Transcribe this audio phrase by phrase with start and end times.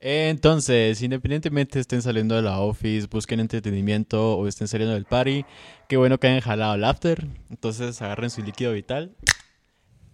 [0.00, 5.44] Entonces, independientemente estén saliendo de la office, busquen entretenimiento o estén saliendo del party,
[5.88, 7.26] qué bueno que hayan jalado el after.
[7.50, 9.16] Entonces, agarren su líquido vital.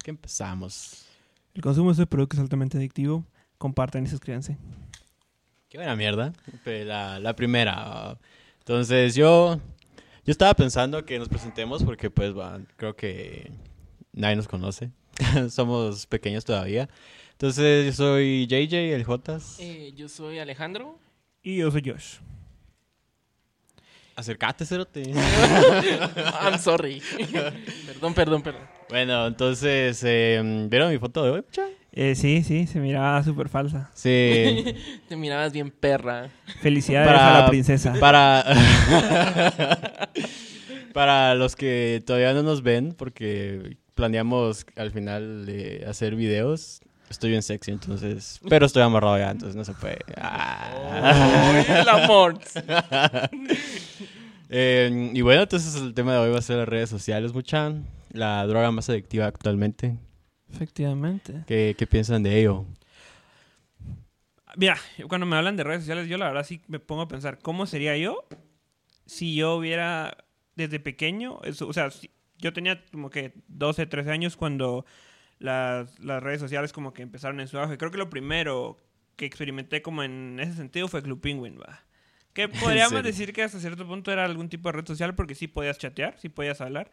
[0.02, 1.04] Que empezamos.
[1.54, 3.24] El consumo de este producto es altamente adictivo.
[3.58, 4.56] Compartan y suscríbanse.
[5.68, 6.32] Qué buena mierda.
[6.64, 8.18] La, la primera.
[8.60, 9.60] Entonces, yo,
[10.24, 13.52] yo estaba pensando que nos presentemos porque, pues, va, creo que
[14.12, 14.90] nadie nos conoce.
[15.50, 16.88] Somos pequeños todavía.
[17.34, 19.56] Entonces, yo soy JJ, el Jotas.
[19.60, 20.98] Eh, yo soy Alejandro.
[21.42, 22.16] Y yo soy Josh.
[24.16, 25.02] Acércate, cerote.
[26.40, 27.02] I'm sorry.
[27.86, 28.62] perdón, perdón, perdón.
[28.88, 30.40] bueno, entonces, eh,
[30.70, 31.42] ¿vieron mi foto de hoy?
[31.42, 31.66] mucha?
[31.90, 33.90] Eh, sí, sí, se miraba súper falsa.
[33.94, 34.64] Sí.
[35.08, 36.30] Te mirabas bien perra.
[36.60, 37.94] Felicidades Para- a la princesa.
[37.98, 38.44] Para.
[40.92, 45.48] Para los que todavía no nos ven, porque planeamos al final
[45.88, 46.80] hacer videos.
[47.10, 48.40] Estoy bien sexy, entonces.
[48.48, 49.98] Pero estoy amarrado ya, entonces no se puede.
[50.16, 51.62] Ah.
[51.68, 52.38] El amor.
[54.50, 57.86] Eh, y bueno, entonces el tema de hoy va a ser las redes sociales, muchan.
[58.10, 59.96] La droga más adictiva actualmente.
[60.52, 61.42] Efectivamente.
[61.46, 62.64] ¿Qué, qué piensan de ello?
[64.56, 64.76] Mira,
[65.08, 67.66] cuando me hablan de redes sociales, yo la verdad sí me pongo a pensar, ¿cómo
[67.66, 68.24] sería yo
[69.06, 70.16] si yo hubiera
[70.54, 74.86] desde pequeño, eso, o sea, si- yo tenía como que 12, 13 años cuando
[75.44, 77.76] las, las redes sociales como que empezaron en su auge.
[77.76, 78.78] Creo que lo primero
[79.16, 81.84] que experimenté como en ese sentido fue Club Penguin, va.
[82.32, 85.46] Que podríamos decir que hasta cierto punto era algún tipo de red social porque sí
[85.46, 86.90] podías chatear, sí podías hablar.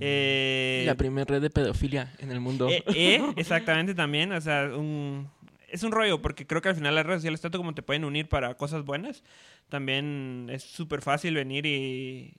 [0.00, 2.68] Eh, La primera red de pedofilia en el mundo.
[2.68, 5.30] eh, eh, exactamente también, o sea, un,
[5.68, 8.04] es un rollo porque creo que al final las redes sociales tanto como te pueden
[8.04, 9.24] unir para cosas buenas,
[9.70, 12.34] también es súper fácil venir y,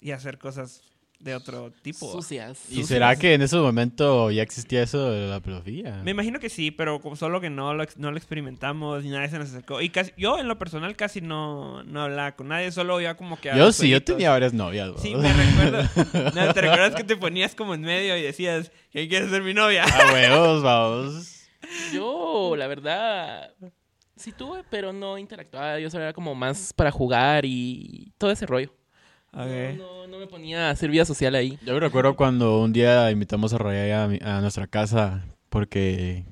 [0.00, 0.82] y hacer cosas
[1.18, 2.10] de otro tipo.
[2.10, 2.70] Sucias.
[2.70, 6.00] ¿Y será que en ese momento ya existía eso de la pedofilia?
[6.04, 9.28] Me imagino que sí, pero como solo que no lo, no lo experimentamos y nadie
[9.28, 9.80] se nos acercó.
[9.80, 13.40] Y casi, yo en lo personal casi no, no hablaba con nadie, solo ya como
[13.40, 13.50] que...
[13.50, 14.88] a Yo sí, yo tenía varias novias.
[14.88, 14.98] ¿no?
[14.98, 15.86] Sí, me recuerdo.
[16.34, 19.54] No, ¿Te recuerdas que te ponías como en medio y decías, ¿quién quiere ser mi
[19.54, 19.84] novia?
[19.84, 21.48] A huevos, vamos.
[21.92, 23.52] Yo, la verdad,
[24.16, 25.78] sí tuve, pero no interactuaba.
[25.78, 28.72] Yo solo era como más para jugar y todo ese rollo.
[29.36, 31.58] No, no, no me ponía a hacer vida social ahí.
[31.64, 36.24] Yo me recuerdo cuando un día invitamos a Raya a, mi- a nuestra casa porque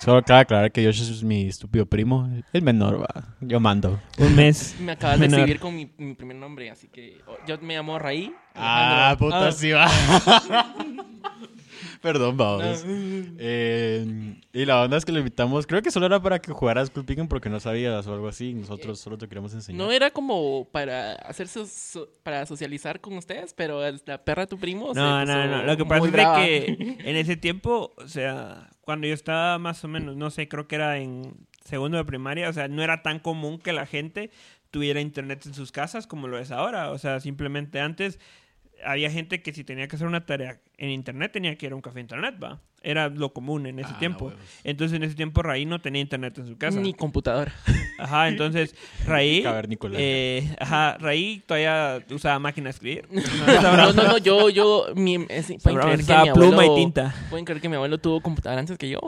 [0.00, 3.36] solo cabe aclarar que Josh es mi estúpido primo, el menor, va.
[3.40, 4.00] Yo mando.
[4.18, 4.74] Un mes.
[4.80, 8.32] Me acabas de escribir con mi, mi primer nombre, así que yo me llamo Raí.
[8.54, 9.86] Ah, puta, Ah, sí va.
[12.02, 12.84] Perdón, vamos.
[12.86, 16.90] Eh, y la onda es que lo invitamos, creo que solo era para que jugaras
[16.90, 18.54] Club Penguin porque no sabías o algo así.
[18.54, 19.78] Nosotros solo te queríamos enseñar.
[19.78, 24.58] No era como para hacerse so- para socializar con ustedes, pero la perra de tu
[24.58, 24.94] primo.
[24.94, 25.62] se No, no, no.
[25.64, 26.44] Lo que pasa es brava.
[26.44, 26.66] que
[27.04, 30.76] en ese tiempo, o sea, cuando yo estaba más o menos, no sé, creo que
[30.76, 34.30] era en segundo de primaria, o sea, no era tan común que la gente
[34.70, 36.90] tuviera internet en sus casas como lo es ahora.
[36.90, 38.18] O sea, simplemente antes
[38.84, 41.74] había gente que si tenía que hacer una tarea en internet tenía que ir a
[41.74, 42.60] un café de internet, va.
[42.82, 44.26] Era lo común en ese Ah, tiempo.
[44.26, 44.40] huevos.
[44.64, 46.80] Entonces en ese tiempo Raí no tenía internet en su casa.
[46.80, 47.52] Ni computadora.
[47.98, 48.74] Ajá, entonces
[49.06, 49.44] Raí...
[49.92, 53.08] Eh, ajá, Raí todavía usaba máquina de escribir.
[53.62, 57.14] No, no, no, yo, yo, mi, es- pueden creer que mi pluma abuelo, y tinta.
[57.28, 58.98] pueden creer que mi abuelo tuvo computadora antes que yo.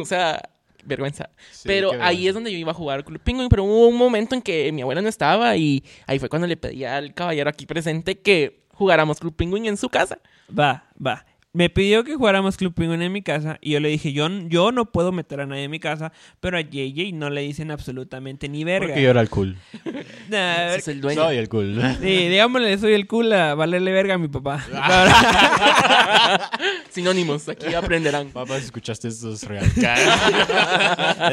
[0.00, 0.40] o sea,
[0.84, 1.28] vergüenza.
[1.50, 4.34] Sí, pero ahí es donde yo iba a jugar Club Penguin, pero hubo un momento
[4.34, 7.66] en que mi abuela no estaba y ahí fue cuando le pedí al caballero aquí
[7.66, 10.18] presente que jugáramos Club Penguin en su casa.
[10.58, 11.26] Va, va.
[11.52, 14.72] Me pidió que jugáramos Club Penguin en mi casa y yo le dije, yo, yo
[14.72, 18.48] no puedo meter a nadie en mi casa, pero a JJ no le dicen absolutamente
[18.48, 18.86] ni verga.
[18.86, 19.58] Porque yo era el cool.
[20.30, 21.22] Nah, ver, el dueño.
[21.22, 21.82] Soy el cool.
[22.00, 24.64] sí, digámosle, soy el cool a valerle verga a mi papá.
[26.88, 28.28] Sinónimos, aquí aprenderán.
[28.28, 29.66] Papá, si escuchaste esto es real.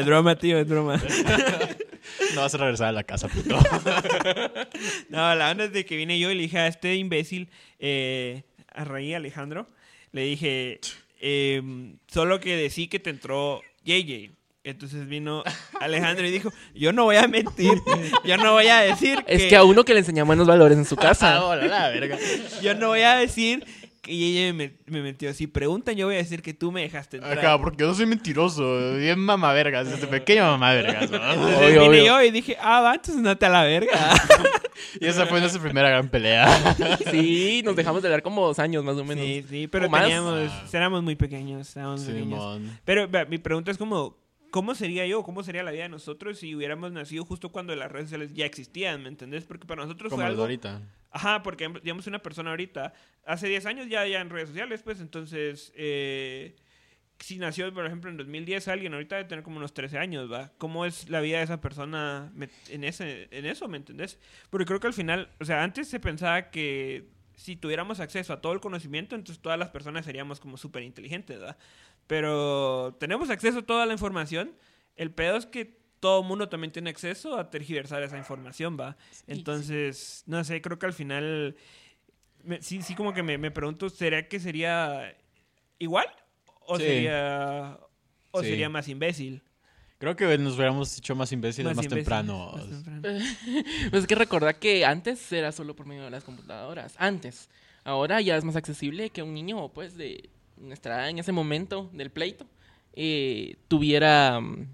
[0.00, 1.00] es broma, tío, es broma.
[2.34, 3.58] No vas a regresar a la casa, puto.
[5.08, 8.42] No, la onda es de que vine yo y le dije a este imbécil, eh,
[8.72, 9.68] a Raí Alejandro,
[10.12, 10.80] le dije,
[11.20, 11.62] eh,
[12.06, 14.30] solo que decí que te entró JJ.
[14.64, 15.44] Entonces vino
[15.80, 17.78] Alejandro y dijo, yo no voy a mentir,
[18.24, 20.84] yo no voy a decir Es que a uno que le enseña buenos valores en
[20.84, 21.44] su Ah, casa.
[21.44, 22.18] hola, la verga.
[22.62, 23.64] yo no voy a decir
[24.00, 25.32] que ella me, me metió.
[25.34, 27.38] Si preguntan, yo voy a decir que tú me dejaste entrar.
[27.38, 28.94] Acá, porque yo no soy mentiroso.
[28.96, 29.90] Bien mamá vergas.
[29.90, 31.10] Desde pequeño mamá vergas.
[31.10, 31.16] ¿no?
[31.16, 32.04] Entonces Obvio, vine obvio.
[32.06, 34.14] yo y dije, ah, va, entonces no te a la verga.
[35.00, 36.76] Y esa fue nuestra primera gran pelea.
[37.10, 39.24] Sí, nos dejamos de hablar como dos años más o menos.
[39.24, 42.24] sí, sí, pero teníamos, éramos muy pequeños, éramos pequeños.
[42.24, 42.78] Simón.
[42.84, 44.16] Pero mi pregunta es como,
[44.50, 45.22] ¿cómo sería yo?
[45.22, 48.46] ¿Cómo sería la vida de nosotros si hubiéramos nacido justo cuando las redes sociales ya
[48.46, 49.02] existían?
[49.02, 49.44] ¿Me entendés?
[49.44, 50.42] Porque para nosotros Como fue algo...
[50.42, 50.82] ahorita.
[51.10, 52.92] Ajá, porque digamos una persona ahorita,
[53.24, 55.72] hace 10 años ya, ya en redes sociales, pues entonces...
[55.74, 56.56] eh,
[57.20, 60.52] si nació, por ejemplo, en 2010 alguien, ahorita debe tener como unos 13 años, ¿va?
[60.58, 62.32] ¿Cómo es la vida de esa persona
[62.68, 64.18] en, ese, en eso, ¿me entendés?
[64.50, 68.40] Porque creo que al final, o sea, antes se pensaba que si tuviéramos acceso a
[68.40, 71.56] todo el conocimiento, entonces todas las personas seríamos como súper inteligentes, ¿va?
[72.08, 74.50] Pero tenemos acceso a toda la información.
[74.96, 78.96] El pedo es que todo el mundo también tiene acceso a tergiversar esa información, ¿va?
[79.28, 81.56] Entonces, no sé, creo que al final,
[82.42, 85.16] me- sí, sí como que me, me pregunto, ¿será que sería
[85.78, 86.06] igual?
[86.66, 86.84] ¿O Sí.
[86.84, 87.78] sería,
[88.30, 88.48] o Sí.
[88.48, 89.42] sería más imbécil?
[89.98, 92.52] Creo que nos hubiéramos hecho más imbéciles más, imbécil, temprano.
[92.54, 93.02] más temprano.
[93.90, 96.94] Pues es que recordar que antes era solo por medio de las computadoras.
[96.98, 97.50] Antes.
[97.84, 101.90] Ahora ya es más accesible que un niño, pues, de nuestra edad en ese momento
[101.92, 102.46] del pleito,
[102.94, 104.40] eh, tuviera.
[104.40, 104.66] mm,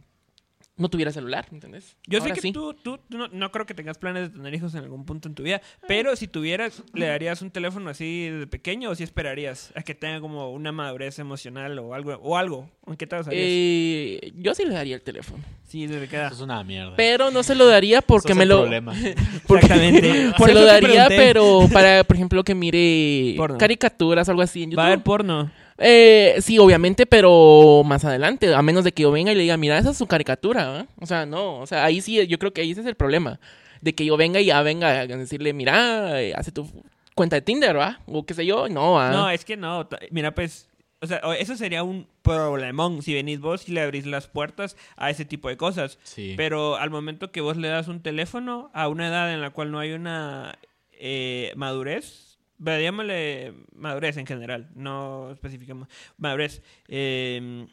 [0.77, 1.97] No tuviera celular, ¿entendés?
[2.09, 2.53] Yo Ahora sé que sí.
[2.53, 5.29] tú, tú, tú no, no creo que tengas planes de tener hijos en algún punto
[5.29, 9.05] en tu vida, pero si tuvieras, ¿le darías un teléfono así de pequeño o si
[9.05, 12.15] esperarías a que tenga como una madurez emocional o algo?
[12.21, 12.69] O algo?
[12.89, 13.45] ¿En qué te basarías?
[13.47, 15.45] Eh, yo sí le daría el teléfono.
[15.65, 16.27] sí, desde queda.
[16.27, 16.97] Eso es una mierda.
[16.97, 18.63] Pero no se lo daría porque Eso es me lo.
[18.63, 18.95] problema.
[19.47, 20.33] porque- Exactamente.
[20.37, 23.59] Por se lo daría, pero para, por ejemplo, que mire Porno.
[23.59, 24.79] caricaturas o algo así en YouTube.
[24.81, 25.53] Va a haber porno.
[25.79, 29.57] Eh, sí, obviamente, pero más adelante, a menos de que yo venga y le diga,
[29.57, 30.87] mira, esa es su caricatura, ¿eh?
[31.01, 33.41] O sea, no, o sea, ahí sí, yo creo que ahí ese es el problema.
[33.81, 36.67] De que yo venga y ya venga a decirle, mira, eh, hace tu
[37.15, 38.01] cuenta de Tinder, ¿va?
[38.07, 39.11] O qué sé yo, no, ¿va?
[39.11, 39.89] No, es que no.
[40.11, 40.69] Mira, pues,
[41.01, 45.11] o sea, eso sería un problemón si venís vos y le abrís las puertas a
[45.11, 45.99] ese tipo de cosas.
[46.03, 46.35] Sí.
[46.37, 49.71] Pero al momento que vos le das un teléfono a una edad en la cual
[49.71, 50.59] no hay una
[50.93, 52.24] eh, madurez,
[52.59, 57.67] llámale madurez en general, no especificamos madurez, eh,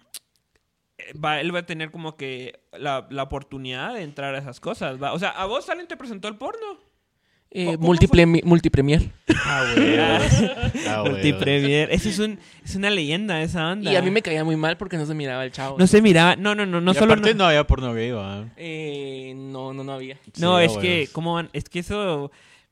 [1.24, 5.02] va, él va a tener como que la, la oportunidad de entrar a esas cosas.
[5.02, 5.14] va.
[5.14, 6.80] O sea, ¿a vos alguien te presentó el porno?
[7.54, 9.12] Eh, ¿Cómo multiple- multipremier.
[9.44, 9.66] Ah.
[10.88, 11.10] Ah, huevos.
[11.12, 11.92] Multipremier.
[11.92, 13.92] Eso es, un, es una leyenda, esa onda.
[13.92, 15.78] Y a mí me caía muy mal porque no se miraba el chavo.
[15.78, 16.38] No se miraba.
[16.38, 17.12] No, no, no, no Y solo.
[17.14, 18.14] aparte no, no había porno gay.
[18.56, 20.18] Eh, no, no, no había.
[20.40, 21.10] no, Sí, es que, huevos.
[21.10, 21.50] ¿cómo van?
[21.52, 22.32] Es que eso,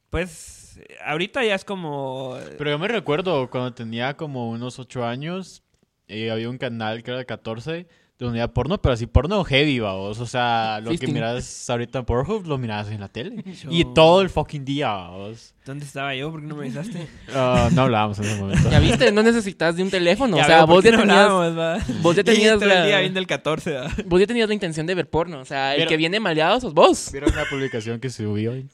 [0.09, 0.58] pues,
[1.05, 2.37] ahorita ya es como.
[2.57, 5.63] Pero yo me recuerdo cuando tenía como unos 8 años,
[6.07, 7.87] eh, había un canal que era de 14,
[8.25, 10.19] donde había porno, pero así porno heavy, vamos.
[10.19, 11.13] O sea, lo que Fisting.
[11.13, 13.41] miras ahorita en Pornhub lo mirabas en la tele.
[13.63, 15.53] Yo- Y todo el fucking día, vamos.
[15.65, 16.31] ¿Dónde estaba yo?
[16.31, 17.07] ¿Por qué no me avisaste?
[17.35, 18.69] Ah, no hablábamos en ese momento.
[18.71, 20.35] Ya viste, no necesitas de un teléfono.
[20.35, 21.77] Ya o sea, veo vos ya, no tenías, hablábamos, va.
[22.01, 23.87] vos ya tenías la- día viendo el 14, va.
[24.07, 25.39] vos ya tenías la intención de ver porno.
[25.39, 27.09] O sea, el que viene maleado sos vos.
[27.11, 28.67] ¿Vieron una publicación que subí hoy?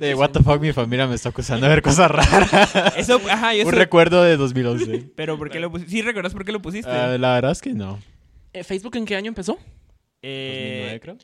[0.00, 2.50] de what the fuck, mi familia me está acusando de ver cosas raras.
[2.96, 3.76] Eso, ajá, yo Un sé.
[3.76, 5.10] recuerdo de 2011.
[5.14, 5.90] Pero ¿por qué lo pusiste?
[5.92, 6.90] ¿Sí recuerdas por qué lo pusiste?
[6.90, 7.98] Ah, la verdad es que no.
[8.54, 9.58] Eh, ¿Facebook en qué año empezó?
[10.22, 11.16] Eh, 2009, creo.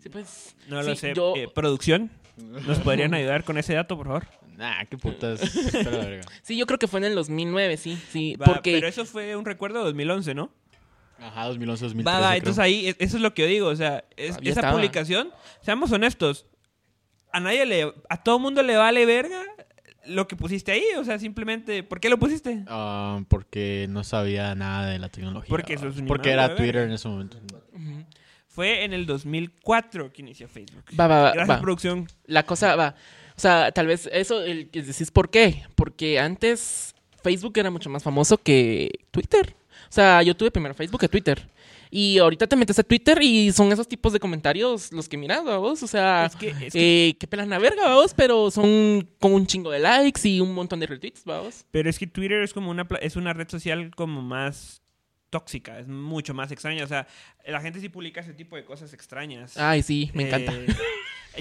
[0.00, 0.54] Sí, pues.
[0.68, 1.14] no lo sí, sé.
[1.14, 2.10] yo- Eh, ¿Producción?
[2.36, 4.26] ¿Nos podrían ayudar con ese dato, por favor?
[4.56, 5.40] Nah, qué putas.
[6.42, 7.98] Sí, yo creo que fue en el 2009, sí.
[8.10, 8.72] Sí, Va, porque.
[8.74, 10.52] Pero eso fue un recuerdo de 2011, ¿no?
[11.18, 12.04] Ajá, 2011, 2013.
[12.04, 12.38] Va, va, creo.
[12.38, 14.74] entonces ahí, es- eso es lo que yo digo, o sea, es- Todavía esa estaba.
[14.74, 15.30] publicación,
[15.62, 16.46] seamos honestos,
[17.32, 19.42] a nadie le, a todo mundo le vale verga
[20.06, 22.64] lo que pusiste ahí, o sea, simplemente, ¿por qué lo pusiste?
[22.66, 25.48] Ah, porque no sabía nada de la tecnología.
[25.48, 27.38] Porque sos un Porque inmaduro, era Twitter en ese momento.
[28.48, 30.84] Fue en el 2004 que inició Facebook.
[30.98, 31.60] Va, va, va, Gracias, va.
[31.60, 32.06] producción.
[32.26, 32.94] La cosa va.
[33.36, 35.64] O sea, tal vez eso el que decís por qué.
[35.74, 39.56] Porque antes Facebook era mucho más famoso que Twitter.
[39.88, 41.48] O sea, yo tuve primero Facebook que Twitter.
[41.96, 45.44] Y ahorita te metes a Twitter y son esos tipos de comentarios los que miras,
[45.44, 45.80] vos.
[45.82, 49.32] O sea, Es que, es que- eh, que pelan la verga, vos, pero son con
[49.32, 51.64] un chingo de likes y un montón de retweets, vos.
[51.70, 54.82] pero es que Twitter es como una, es una red social como más
[55.30, 57.06] tóxica, es mucho más extraña, o sea,
[57.46, 59.56] la gente sí publica ese tipo de cosas extrañas.
[59.56, 60.52] Ay, sí, me encanta.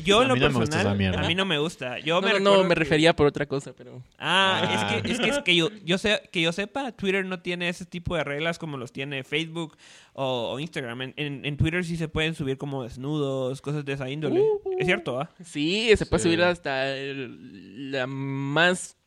[0.03, 1.21] Yo A en lo mí no me gusta personal, esa mierda.
[1.21, 1.99] a mí no me gusta.
[1.99, 4.01] Yo No, me no, no, recuerdo me que- refería por otra cosa, pero...
[4.17, 4.73] Ah, Ah.
[4.95, 7.69] es que, es que, es que yo, yo sé, que yo sepa, Twitter no tiene
[7.69, 9.77] ese tipo de reglas como los tiene Facebook
[10.13, 11.01] o, o Instagram.
[11.03, 14.39] En, en- en Twitter sí se pueden subir como desnudos, cosas de esa índole.
[14.41, 14.59] Uh.
[14.79, 15.29] es cierto, ¿ah?
[15.43, 16.29] Sí, se puede Sí.
[16.29, 18.97] subir hasta el- la más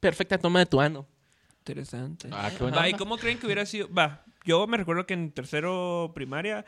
[0.00, 1.06] perfecta toma de tu ano.
[1.60, 2.28] Interesante.
[2.30, 3.92] Ah, qué buena Va, ¿y cómo creen que hubiera sido?
[3.92, 6.64] Va, yo me recuerdo que en tercero primaria,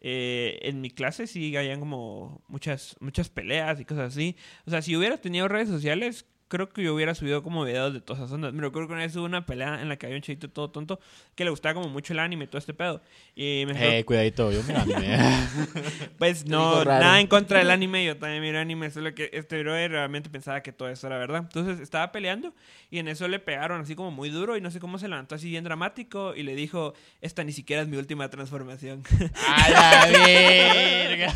[0.00, 4.36] eh, en mi clase sí habían como muchas, muchas peleas y cosas así.
[4.66, 8.00] O sea, si hubiera tenido redes sociales, creo que yo hubiera subido como videos de
[8.00, 8.52] todas esas ondas.
[8.52, 10.70] Me recuerdo que una vez hubo una pelea en la que había un chavito todo
[10.70, 10.98] tonto
[11.34, 13.00] que le gustaba como mucho el anime y todo este pedo.
[13.36, 15.18] Y me Eh, cuidadito, yo miro anime.
[16.18, 19.90] Pues no, nada en contra del anime, yo también miro anime, solo que este brother
[19.92, 21.38] realmente pensaba que todo eso era verdad.
[21.42, 22.52] Entonces estaba peleando
[22.90, 25.34] y en eso le pegaron así como muy duro y no sé cómo se levantó
[25.36, 29.02] así bien dramático y le dijo, esta ni siquiera es mi última transformación.
[29.48, 31.34] ¡A la verga!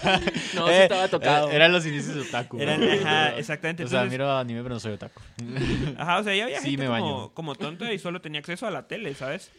[0.55, 1.51] No, sí Eh, estaba tocado.
[1.51, 2.59] eh, Eran los inicios de Otaku.
[2.61, 2.93] Eran, ¿no?
[2.93, 3.85] ajá, exactamente.
[3.85, 5.02] O sea, Entonces, miro anime, pero no soy Otaku.
[5.99, 8.67] ajá, o sea, ya había Sí, gente me como, como tonta y solo tenía acceso
[8.67, 9.51] a la tele, ¿sabes?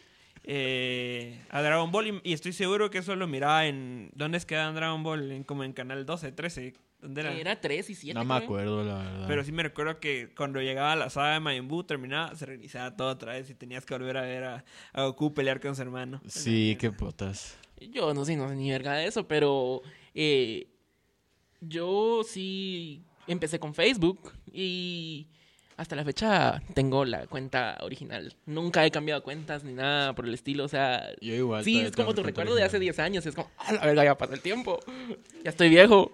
[0.45, 4.11] eh, a Dragon Ball y, y estoy seguro que eso lo miraba en...
[4.13, 5.31] ¿Dónde es que dan Dragon Ball?
[5.31, 6.73] En, como en Canal 12, 13.
[7.01, 7.33] ¿Dónde era?
[7.33, 8.13] Era 3 y 7.
[8.13, 9.25] No me acuerdo, la verdad.
[9.27, 12.95] Pero sí me recuerdo que cuando llegaba la saga de Majin Buu, terminaba, se reiniciaba
[12.95, 15.81] todo otra vez y tenías que volver a ver a, a Goku pelear con su
[15.81, 16.21] hermano.
[16.27, 17.57] Sí, qué putas.
[17.79, 19.81] Yo no sé, no sé ni verga de eso, pero
[20.13, 20.67] eh,
[21.61, 25.27] yo sí empecé con Facebook y
[25.77, 28.35] hasta la fecha tengo la cuenta original.
[28.45, 31.09] Nunca he cambiado cuentas ni nada por el estilo, o sea...
[31.19, 31.63] Yo igual.
[31.63, 32.95] Sí, es como tu recuerdo de hace original.
[32.95, 33.25] 10 años.
[33.25, 34.79] Es como, a la verga, ya pasa el tiempo.
[35.43, 36.11] Ya estoy viejo.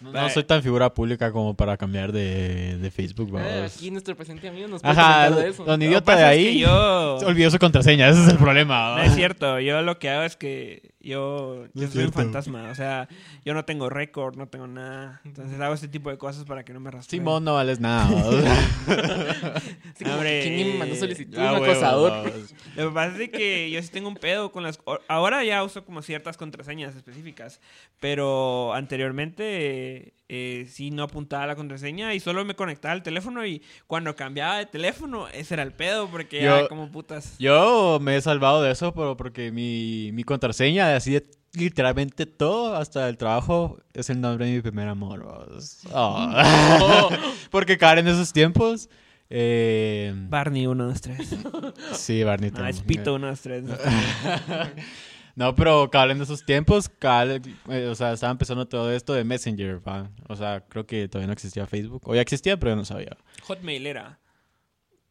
[0.00, 3.76] No, no soy tan figura pública como para cambiar de, de Facebook, Ah, vamos.
[3.76, 5.64] aquí nuestro presente amigo nos puede Ajá, de eso.
[5.64, 7.16] don idiota de pasa es que ahí yo...
[7.26, 8.96] olvidó su contraseña, ese es el problema.
[8.96, 12.74] No es cierto, yo lo que hago es que yo, yo soy un fantasma, o
[12.74, 13.08] sea,
[13.44, 16.72] yo no tengo récord, no tengo nada, entonces hago este tipo de cosas para que
[16.72, 17.20] no me rastreen.
[17.22, 18.08] Simón, no vales nada.
[19.94, 21.38] Así como, ¿Quién me mandó solicitud?
[21.38, 22.10] Ah, un huevo, acosador.
[22.10, 22.54] vamos.
[22.76, 24.78] Lo que pasa es que yo sí tengo un pedo con las...
[25.08, 27.60] Ahora ya uso como ciertas contraseñas específicas,
[27.98, 33.62] pero anteriormente eh, sí no apuntaba la contraseña y solo me conectaba al teléfono y
[33.86, 37.36] cuando cambiaba de teléfono ese era el pedo porque ya Yo- como putas...
[37.38, 42.76] Yo me he salvado de eso, pero porque mi, mi contraseña, así de literalmente todo,
[42.76, 45.26] hasta el trabajo, es el nombre de mi primer amor.
[45.92, 46.30] Oh.
[47.50, 48.88] porque Karen en esos tiempos.
[49.32, 51.36] Eh, Barney 1, 2, 3.
[51.92, 52.50] sí, Barney.
[52.52, 52.76] Ah, también.
[52.76, 53.64] es Pito 1, 2, 3.
[55.36, 59.22] No, pero cabal en esos tiempos, cabal, eh, o sea, estaba empezando todo esto de
[59.24, 60.10] Messenger, ¿va?
[60.28, 62.02] O sea, creo que todavía no existía Facebook.
[62.08, 63.16] O ya existía, pero yo no sabía.
[63.44, 64.18] Hotmail era.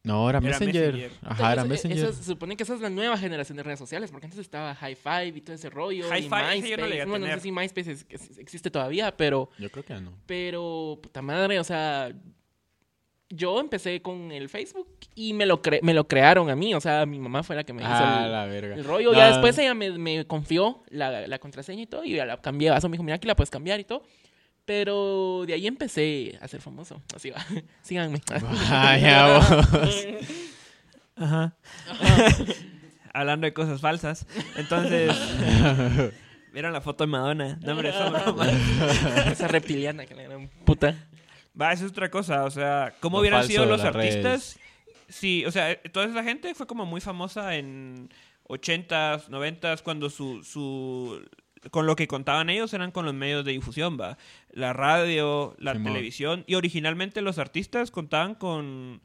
[0.02, 0.92] No, era, Era Messenger.
[0.94, 1.18] Messenger.
[1.22, 1.98] Ajá, era Messenger.
[1.98, 4.74] eso se supone que esa es la nueva generación de redes sociales, porque antes estaba
[4.74, 6.08] High Five y todo ese rollo.
[6.08, 6.88] High y Five, ese yo no MySpace.
[6.94, 9.94] le a bueno, no sé si MySpace es- es- existe todavía, pero, Yo creo que
[10.00, 10.12] no.
[10.26, 12.12] pero, puta madre, o sea,
[13.30, 16.80] yo empecé con el Facebook y me lo, cre- me lo crearon a mí, o
[16.80, 18.74] sea, mi mamá fue la que me hizo Ah, el, la verga.
[18.74, 19.12] el rollo.
[19.12, 22.40] No, Ya después ella me, me confió la, la contraseña y todo, y ya la
[22.40, 22.74] cambié.
[22.76, 24.02] Eso me dijo, mira, aquí la puedes cambiar y todo.
[24.64, 27.00] Pero de ahí empecé a ser famoso.
[27.14, 27.44] Así va.
[27.82, 28.20] Síganme.
[28.70, 30.06] Vaya, vos.
[31.16, 31.56] Ajá.
[33.12, 34.26] Hablando de cosas falsas.
[34.56, 35.12] Entonces,
[36.52, 37.58] vieron la foto de Madonna.
[37.62, 38.46] No, hombre, eso broma.
[39.30, 40.94] Esa reptiliana que la gran puta.
[41.60, 42.44] Va, esa es otra cosa.
[42.44, 44.58] O sea, ¿cómo Lo hubieran sido los artistas?
[45.08, 48.08] Sí, o sea, toda esa gente fue como muy famosa en
[48.48, 51.28] 80s, 90s, cuando su, su...
[51.70, 54.16] Con lo que contaban ellos eran con los medios de difusión, va.
[54.50, 56.44] La radio, la televisión.
[56.46, 59.02] Y originalmente los artistas contaban con...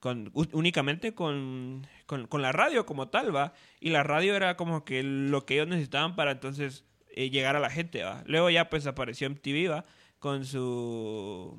[0.00, 3.54] con únicamente con, con, con la radio como tal, va.
[3.80, 6.84] Y la radio era como que lo que ellos necesitaban para entonces
[7.14, 8.22] eh, llegar a la gente, va.
[8.26, 9.84] Luego ya pues apareció MTV, va.
[10.18, 11.58] Con su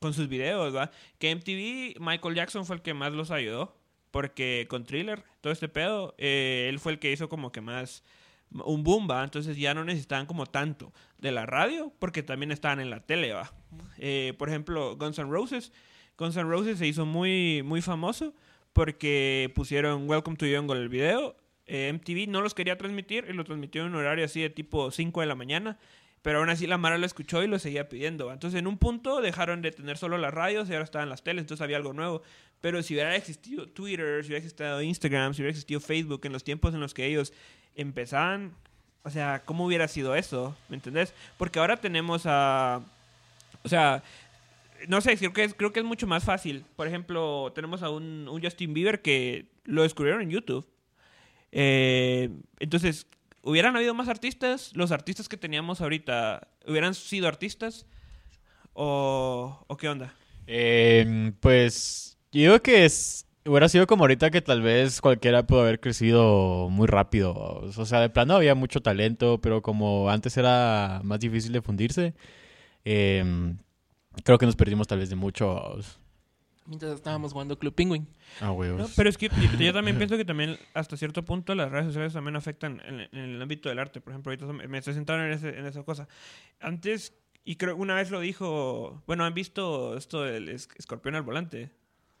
[0.00, 0.90] con sus videos, ¿va?
[1.18, 3.76] Que MTV, Michael Jackson fue el que más los ayudó.
[4.10, 8.02] Porque con Thriller, todo este pedo, eh, él fue el que hizo como que más
[8.50, 9.22] un boom, ¿va?
[9.22, 13.32] Entonces ya no necesitaban como tanto de la radio, porque también estaban en la tele,
[13.32, 13.52] ¿va?
[13.98, 15.72] Eh, por ejemplo, Guns N' Roses.
[16.16, 18.34] Guns N' Roses se hizo muy, muy famoso
[18.72, 21.36] porque pusieron Welcome to Jungle el video.
[21.66, 24.90] Eh, MTV no los quería transmitir y lo transmitió en un horario así de tipo
[24.90, 25.78] 5 de la mañana.
[26.22, 28.32] Pero aún así la Mara lo escuchó y lo seguía pidiendo.
[28.32, 31.42] Entonces en un punto dejaron de tener solo las radios y ahora estaban las teles,
[31.42, 32.22] entonces había algo nuevo.
[32.60, 36.42] Pero si hubiera existido Twitter, si hubiera existido Instagram, si hubiera existido Facebook en los
[36.42, 37.32] tiempos en los que ellos
[37.76, 38.54] empezaban,
[39.04, 40.56] o sea, ¿cómo hubiera sido eso?
[40.68, 41.14] ¿Me entendés?
[41.38, 42.80] Porque ahora tenemos a...
[43.62, 44.02] O sea,
[44.88, 46.64] no sé, creo que es, creo que es mucho más fácil.
[46.74, 50.66] Por ejemplo, tenemos a un, un Justin Bieber que lo descubrieron en YouTube.
[51.52, 53.06] Eh, entonces,
[53.46, 54.72] ¿hubieran habido más artistas?
[54.74, 57.86] ¿Los artistas que teníamos ahorita hubieran sido artistas?
[58.72, 60.12] ¿O, qué onda?
[60.46, 65.60] Eh, pues yo digo que es, hubiera sido como ahorita que tal vez cualquiera pudo
[65.60, 67.34] haber crecido muy rápido.
[67.34, 72.14] O sea, de plano había mucho talento, pero como antes era más difícil de fundirse,
[72.84, 73.54] eh,
[74.24, 75.78] creo que nos perdimos tal vez de mucho.
[76.66, 78.08] Mientras estábamos jugando Club Penguin.
[78.40, 78.80] Ah, huevos.
[78.80, 81.86] No, pero es que yo, yo también pienso que también hasta cierto punto las redes
[81.86, 84.00] sociales también afectan en, en el ámbito del arte.
[84.00, 86.08] Por ejemplo, ahorita me estoy sentando en, ese- en esa cosa.
[86.60, 91.22] Antes, y creo una vez lo dijo, bueno, han visto esto del es- escorpión al
[91.22, 91.70] volante.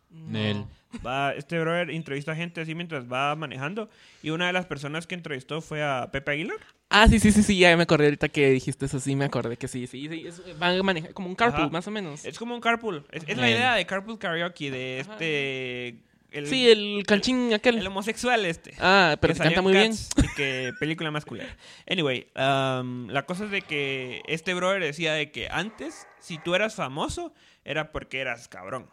[0.08, 0.64] Nel.
[1.04, 3.90] Va, este brother entrevista a gente así mientras va manejando
[4.22, 6.58] y una de las personas que entrevistó fue a Pepe Aguilar.
[6.88, 9.56] Ah, sí, sí, sí, sí, ya me acordé ahorita que dijiste eso, sí, me acordé
[9.56, 10.24] que sí, sí, sí.
[10.26, 11.70] es- van a manejar como un carpool, Ajá.
[11.72, 12.24] más o menos.
[12.24, 13.04] Es como un carpool.
[13.10, 15.12] Es, es la idea de carpool karaoke, de Ajá.
[15.12, 15.98] este...
[16.32, 17.78] El, sí, el canchín aquel.
[17.78, 18.74] el homosexual este.
[18.78, 19.92] Ah, pero que canta muy bien.
[19.94, 21.48] Y que película masculina.
[21.88, 26.54] Anyway, um, la cosa es de que este brother decía de que antes, si tú
[26.54, 27.32] eras famoso,
[27.64, 28.90] era porque eras cabrón.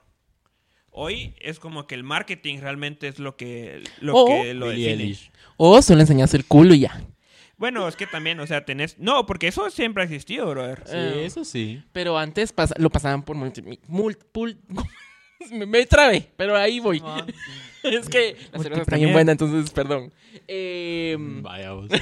[0.89, 5.17] Hoy es como que el marketing realmente es lo que lo, O que lo define.
[5.57, 7.01] O solo enseñas el culo y ya.
[7.57, 8.97] Bueno, es que también, o sea, tenés...
[8.99, 10.83] No, porque eso siempre ha existido, brother.
[10.85, 11.83] Sí, Eh, eso sí.
[11.93, 13.61] Pero antes pas- lo pasaban por multi...
[13.87, 14.57] mul- pul-
[15.51, 17.01] me, me trabé, pero ahí voy.
[17.83, 20.11] es que la cerveza está bien buena, entonces, perdón.
[20.47, 21.89] Eh, Vaya vos.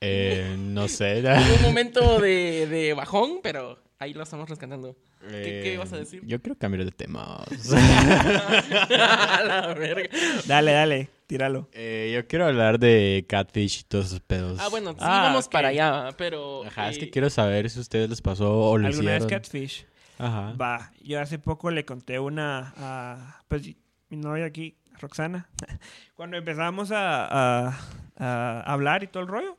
[0.00, 1.20] eh, no sé.
[1.22, 4.96] hubo un momento de, de bajón, pero ahí lo estamos rescatando.
[5.28, 6.22] ¿Qué- qué ibas a decir?
[6.24, 7.44] Yo quiero cambiar de tema.
[7.44, 10.08] A la verga.
[10.46, 11.68] Dale, dale, tíralo.
[11.72, 14.58] Eh, yo quiero hablar de Catfish y todos esos pedos.
[14.60, 16.64] Ah, bueno, sí, Ah, vamos para allá, pero...
[16.64, 19.22] Ajá, es eh, que quiero saber si a ustedes les pasó o lo ¿Alguna vez
[19.24, 19.28] hicieron.
[19.42, 19.86] Catfish?
[20.18, 20.52] Ajá.
[20.60, 23.62] Va, yo hace poco le conté una a, pues,
[24.08, 25.48] mi novia aquí, Roxana.
[26.16, 27.78] Cuando empezamos a, a-
[28.16, 29.56] a hablar y todo el rollo,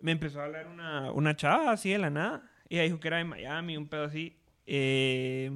[0.00, 2.42] me empezó a hablar una, una chava así de la nada.
[2.70, 4.38] Ella dijo que era de Miami, un pedo así.
[4.64, 5.50] Eh,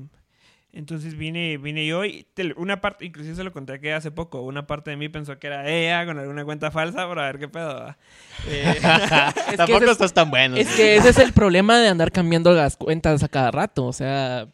[0.77, 4.43] entonces vine, vine yo y te- una parte, inclusive se lo conté que hace poco,
[4.43, 7.49] una parte de mí pensó que era ella con alguna cuenta falsa para ver qué
[7.49, 7.95] pedo.
[8.49, 8.77] Eh,
[9.57, 10.57] Tampoco es- estás tan bueno.
[10.57, 13.87] Es que ese es el problema de andar cambiando las cuentas a cada rato.
[13.87, 14.49] O sea,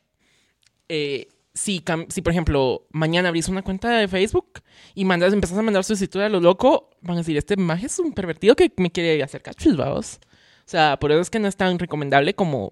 [0.89, 4.61] eh, si, si por ejemplo mañana abrís una cuenta de Facebook
[4.95, 7.99] y mandas, empezás a mandar solicitud a lo loco, van a decir, este maje es
[7.99, 10.21] un pervertido que me quiere hacer cachos, vamos.
[10.67, 12.71] O sea, por eso es que no es tan recomendable como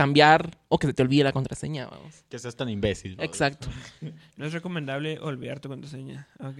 [0.00, 2.24] cambiar o que se te olvide la contraseña, vamos.
[2.30, 3.18] Que seas tan imbécil.
[3.18, 3.22] ¿no?
[3.22, 3.68] Exacto.
[4.38, 6.26] no es recomendable olvidar tu contraseña.
[6.38, 6.58] Ok.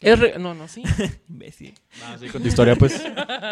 [0.00, 0.82] Es re- no, no, sí.
[1.28, 1.74] Imbécil.
[2.00, 3.00] Vamos a ir con tu historia, pues.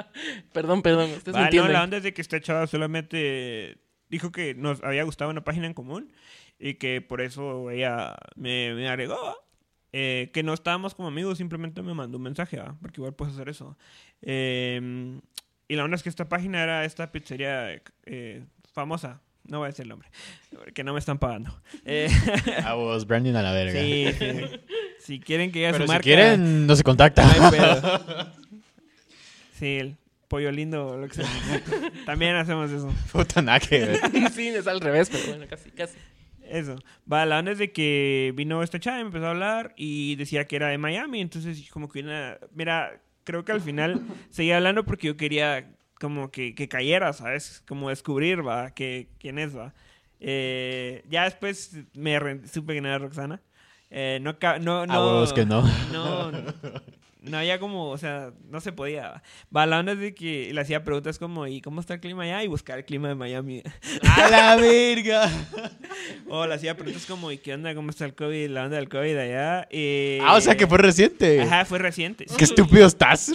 [0.53, 1.13] perdón, perdón.
[1.13, 3.79] Ustedes me Va, no, la onda es de que esta chava solamente
[4.09, 6.13] dijo que nos había gustado una página en común
[6.59, 9.37] y que por eso ella me, me agregó.
[9.93, 12.77] Eh, que no estábamos como amigos, simplemente me mandó un mensaje, ¿va?
[12.83, 13.79] porque igual puedes hacer eso.
[14.23, 15.21] Eh,
[15.69, 18.45] y la onda es que esta página era esta pizzería eh,
[18.75, 19.21] famosa.
[19.47, 20.09] No voy a decir el nombre,
[20.51, 21.55] porque no me están pagando.
[21.85, 22.09] Eh,
[22.65, 23.79] A vos, Brandon a la verga.
[23.81, 24.61] sí, sí.
[25.01, 26.03] Si quieren que ya Pero su si marca...
[26.03, 27.25] quieren, no se contacta.
[27.27, 28.33] no hay pedo.
[29.59, 29.97] Sí, el
[30.29, 31.27] pollo lindo lo que sea.
[32.07, 32.93] También hacemos eso.
[33.13, 34.01] Puta nada que ver.
[34.33, 35.97] sí, es al revés, pero bueno, casi, casi.
[36.43, 36.77] Eso.
[37.11, 40.17] Va, la onda es de que vino esta chava y me empezó a hablar y
[40.17, 41.21] decía que era de Miami.
[41.21, 42.37] Entonces, como que una.
[42.53, 45.71] Mira, creo que al final seguía hablando porque yo quería
[46.05, 47.63] como que, que cayera, ¿sabes?
[47.67, 49.73] Como descubrir, va, que, quién es, va.
[50.21, 53.41] Eh, ya después me supe que no era Roxana.
[53.89, 54.93] Eh, no, no, no.
[54.93, 55.63] A huevos que no.
[55.91, 56.41] No, no,
[57.25, 59.23] no había como, o sea, no se podía.
[59.55, 62.25] Va, la onda es de que le hacía preguntas como, ¿y cómo está el clima
[62.25, 62.43] allá?
[62.43, 63.63] Y buscar el clima de Miami.
[64.17, 65.31] ¡A la verga!
[66.29, 67.75] O le hacía preguntas como, ¿y qué onda?
[67.75, 68.51] ¿Cómo está el COVID?
[68.51, 69.69] La onda del COVID allá.
[69.71, 70.19] Y...
[70.23, 71.41] Ah, o sea que fue reciente.
[71.43, 72.27] Ajá, fue reciente.
[72.37, 73.33] Qué estúpido estás.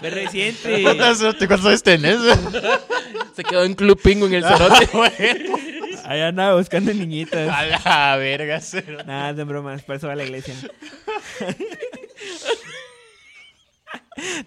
[0.00, 0.82] Fue reciente.
[0.82, 2.18] ¿Cuántos años tenés?
[3.34, 5.72] Se quedó en Club Pingo en el cerote.
[6.04, 7.48] Allá andaba buscando niñitas.
[7.54, 8.60] A la verga.
[9.06, 10.54] Nada de bromas, por eso va a la iglesia.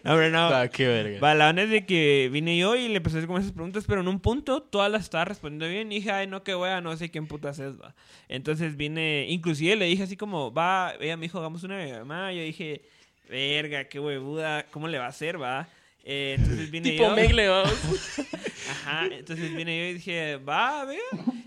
[0.04, 0.48] no, hombre, no.
[0.48, 1.20] Ah, qué verga.
[1.20, 3.52] Va, la onda es de que vine yo y le empecé a hacer como esas
[3.52, 5.91] preguntas, pero en un punto todas las estaba respondiendo bien.
[5.91, 7.96] Y dije, ay, no, qué wea, no sé quién putas es, va.
[8.30, 12.32] Entonces vine, inclusive le dije así como, va, ella me dijo, hagamos una videollamada.
[12.34, 12.84] Yo dije,
[13.30, 15.67] verga, qué huevuda, ¿cómo le va a hacer, va?
[16.10, 17.15] Eh, entonces vine tipo yo.
[17.15, 17.48] Megle.
[18.72, 21.00] Ajá, entonces vine yo y dije, va, vea.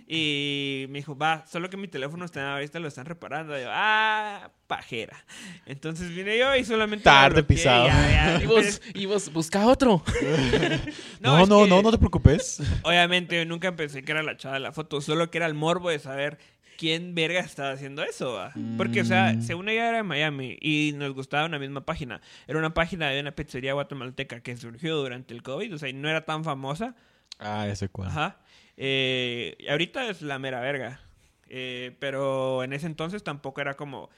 [0.07, 3.57] Y me dijo, va, solo que mi teléfono está ahorita lo están reparando.
[3.59, 5.25] Y yo, ah, pajera.
[5.65, 7.05] Entonces vine yo y solamente.
[7.05, 7.87] Tarde bloqueé, pisado.
[7.87, 8.41] ya, ya.
[8.43, 10.03] Y vos, y vos busca otro.
[11.21, 12.61] No, no, que- no, no te preocupes.
[12.83, 15.55] Obviamente yo nunca pensé que era la chava de la foto, solo que era el
[15.55, 16.39] morbo de saber
[16.81, 18.55] quién verga estaba haciendo eso, va.
[18.79, 19.43] Porque, o sea, Mm.
[19.43, 22.23] según ella era de Miami y nos gustaba una misma página.
[22.49, 25.93] Era una página de una pizzería guatemalteca que surgió durante el COVID, o sea, y
[25.93, 26.95] no era tan famosa.
[27.39, 28.09] Ah, ese cual.
[28.09, 28.39] Ajá.
[28.79, 31.01] Eh, ahorita es la mera verga.
[31.51, 34.09] Eh, pero en ese entonces tampoco era como...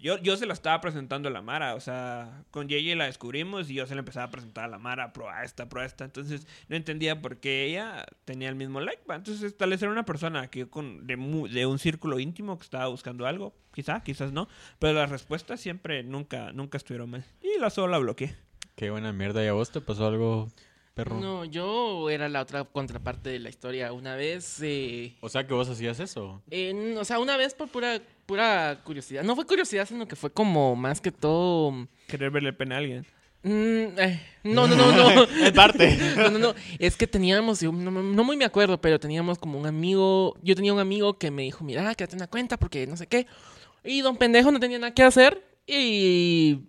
[0.00, 3.70] Yo, yo se la estaba presentando a la Mara, o sea, con Yeye la descubrimos
[3.70, 6.04] y yo se la empezaba a presentar a la Mara, prueba esta, prueba esta.
[6.04, 9.02] Entonces no entendía por qué ella tenía el mismo like.
[9.08, 9.14] va.
[9.16, 12.58] Entonces tal vez era una persona que yo con, de, mu- de un círculo íntimo
[12.58, 14.48] que estaba buscando algo, quizá, quizás no.
[14.80, 17.24] Pero las respuestas siempre nunca, nunca estuvieron mal.
[17.40, 18.34] Y la solo la bloqueé.
[18.74, 19.44] Qué buena mierda.
[19.44, 20.48] ¿Y a vos te pasó algo,
[20.94, 21.20] perro?
[21.20, 23.92] No, yo era la otra contraparte de la historia.
[23.92, 26.42] Una vez, eh, O sea que vos hacías eso.
[26.50, 29.22] en- o sea, una vez por pura, pura curiosidad.
[29.22, 31.88] No fue curiosidad, sino que fue como más que todo...
[32.06, 33.06] Querer verle el pena a alguien.
[33.42, 35.26] mm, eh, no, no, no, no.
[35.46, 35.98] En parte.
[36.16, 36.54] No, no, no.
[36.78, 40.36] Es que teníamos, yo no, no muy me acuerdo, pero teníamos como un amigo.
[40.42, 43.26] Yo tenía un amigo que me dijo, mira, quédate una cuenta porque no sé qué.
[43.84, 45.42] Y don pendejo no tenía nada que hacer.
[45.66, 46.60] Y.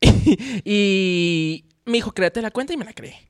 [0.64, 3.28] y me dijo, créate la cuenta y me la creé.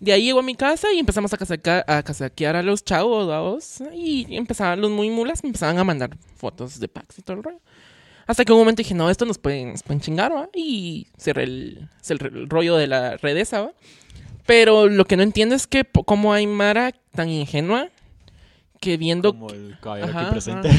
[0.00, 3.26] De ahí llegó a mi casa y empezamos a, casaca- a casaquear a los chavos,
[3.26, 3.82] vamos.
[3.94, 7.42] Y empezaban los muy mulas, me empezaban a mandar fotos de packs y todo el
[7.42, 7.60] rollo.
[8.26, 10.48] Hasta que un momento dije, no, esto nos pueden, nos pueden chingar, ¿va?
[10.54, 13.72] Y cerré el, cerré el rollo de la red esa, ¿va?
[14.46, 17.88] Pero lo que no entiendo es que cómo hay Mara tan ingenua
[18.80, 20.70] que viendo Como el caballero Ajá, aquí presente.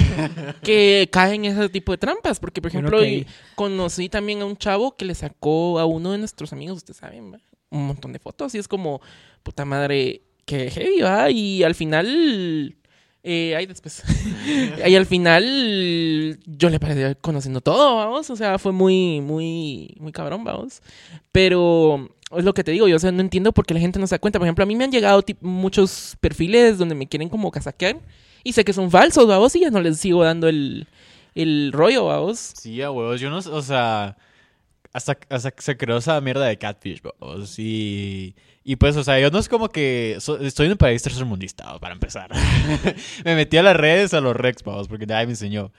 [0.62, 2.40] que caen en ese tipo de trampas.
[2.40, 3.26] Porque, por Bueno, ejemplo, y-
[3.56, 7.34] conocí también a un chavo que le sacó a uno de nuestros amigos, ustedes saben,
[7.34, 7.40] ¿va?
[7.76, 8.56] Un montón de fotos.
[8.56, 9.02] Y es como,
[9.44, 11.30] puta madre, que heavy, ¿va?
[11.30, 12.76] Y al final.
[13.24, 14.04] Eh, ahí después.
[14.86, 16.40] y al final.
[16.46, 18.30] Yo le parecía conociendo todo, vamos.
[18.30, 20.82] O sea, fue muy, muy, muy cabrón, vamos.
[21.32, 22.10] Pero.
[22.36, 24.08] Es lo que te digo, yo o sea, no entiendo por qué la gente no
[24.08, 24.40] se da cuenta.
[24.40, 27.98] Por ejemplo, a mí me han llegado muchos perfiles donde me quieren como casaquear
[28.46, 30.88] y sé que son falsos, vamos, y ya no les sigo dando el,
[31.34, 32.54] el rollo, vamos.
[32.56, 33.20] Sí, a huevos.
[33.20, 34.18] Yo no o sea,
[34.96, 37.60] hasta, hasta que se creó esa mierda de catfish, vamos.
[37.60, 41.04] Y, y pues, o sea, yo no es como que so- estoy en un país
[41.04, 42.32] tercermundista, para empezar.
[43.26, 45.72] me metí a las redes, a los Rex, vamos, porque nadie me enseñó.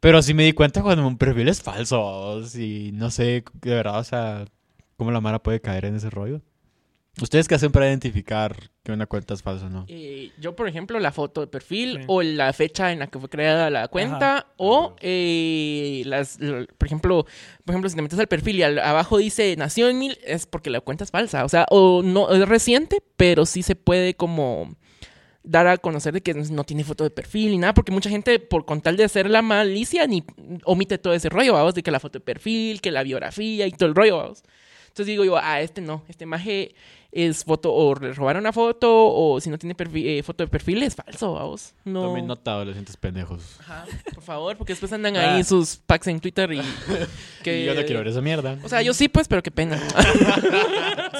[0.00, 3.98] Pero sí me di cuenta cuando un perfil es falso, y no sé, de verdad,
[4.00, 4.44] o sea,
[4.96, 6.42] cómo la Mara puede caer en ese rollo.
[7.20, 9.84] ¿Ustedes qué hacen para identificar que una cuenta es falsa o no?
[9.88, 12.04] Eh, yo, por ejemplo, la foto de perfil Sí.
[12.06, 16.38] o la fecha en la que fue creada la cuenta o eh, las,
[16.78, 17.24] por ejemplo,
[17.64, 20.46] por ejemplo, si te metes al perfil y al- abajo dice nació en mil, es
[20.46, 21.44] porque la cuenta es falsa.
[21.44, 24.74] O sea, o no es reciente, pero sí se puede como
[25.42, 28.38] dar a conocer de que no tiene foto de perfil ni nada, porque mucha gente,
[28.38, 30.22] por con tal de hacer la malicia, ni
[30.64, 33.70] omite todo ese rollo, vamos, de que la foto de perfil, que la biografía y
[33.72, 34.42] todo el rollo, vamos.
[34.88, 36.74] Entonces digo yo, ah, este no, este maje
[37.10, 40.82] es foto, o le robaron una foto, o si no tiene eh, foto de perfil,
[40.82, 41.72] es falso, vamos.
[41.84, 42.02] No.
[42.02, 43.56] Tomen nota, adolescentes pendejos.
[43.60, 45.34] Ajá, por favor, porque después andan Ah.
[45.36, 46.60] ahí sus packs en Twitter y
[47.42, 47.62] que...
[47.62, 48.58] Y yo no quiero ver esa mierda.
[48.62, 49.80] O sea, yo sí, pues, pero qué pena.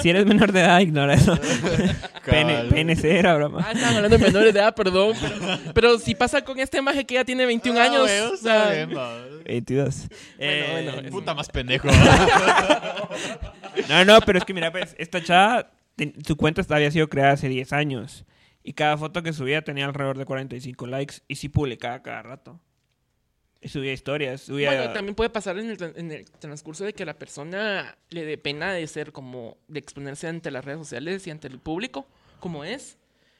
[0.01, 1.37] Si eres menor de edad, ignora eso.
[2.25, 2.63] Pene.
[2.69, 3.65] PNC era broma.
[3.67, 5.13] Ah, estaban hablando de menores de edad, perdón.
[5.19, 8.03] Pero, pero si pasa con este maje que ya tiene 21 Ah, años.
[8.03, 9.17] huevos, o sea, bien, va.
[9.45, 10.07] 22.
[10.37, 11.87] Eh, bueno, Puta más pendejo.
[13.89, 15.69] No, no, pero es que mira, pues, esta chava,
[16.25, 18.25] su cuenta había sido creada hace 10 años.
[18.63, 21.15] Y cada foto que subía tenía alrededor de 45 likes.
[21.27, 22.59] Y sí publicaba cada rato.
[23.61, 24.69] Y subía historias, subía...
[24.73, 28.37] Bueno, también puede pasar en el, en el transcurso de que la persona le dé
[28.37, 32.07] pena de ser como, de exponerse ante las redes sociales y ante el público,
[32.39, 32.97] como es.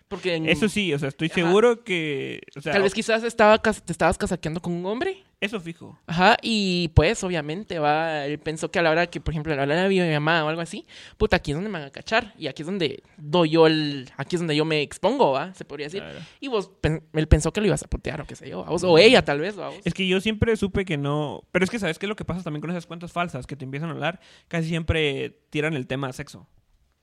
[0.10, 1.36] Porque en- Eso sí, o sea, estoy Ajá.
[1.36, 2.41] seguro que...
[2.58, 5.24] O sea, tal vez quizás estaba, te estabas casaqueando con un hombre.
[5.41, 5.97] Eso fijo.
[6.06, 9.56] Ajá, y pues obviamente va, él pensó que a la hora que, por ejemplo, a
[9.56, 10.86] la hora de la videollamada o algo así,
[11.17, 12.34] puta, aquí es donde me van a cachar.
[12.38, 15.54] Y aquí es donde doy yo el, aquí es donde yo me expongo, ¿va?
[15.54, 16.04] Se podría decir.
[16.41, 18.69] Y vos, pen- él pensó que lo ibas a putear o qué sé yo, ¿va?
[18.69, 19.69] Vos- o ella tal vez, ¿va?
[19.69, 19.78] Vos.
[19.86, 21.43] Es que yo siempre supe que no...
[21.54, 23.47] Pero es que, ¿sabes qué es lo que pasa también con esas cuentas falsas?
[23.47, 26.47] Que te empiezan a hablar, casi siempre tiran el tema sexo.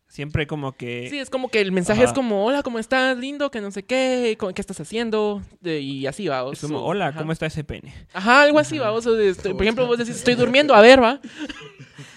[0.08, 1.08] Siempre como que...
[1.10, 2.10] Sí, es como que el mensaje Ajá.
[2.10, 3.18] es como, hola, ¿cómo estás?
[3.18, 5.42] Lindo, que no sé qué, ¿qué estás haciendo?
[5.60, 6.44] De- y así va.
[6.52, 7.92] Es como, hola, ¿cómo está ese pene?
[8.14, 8.92] Ajá, algo así va.
[8.92, 11.20] o sea, de- estoy- por ejemplo, vos decís, estoy durmiendo, a ver, va.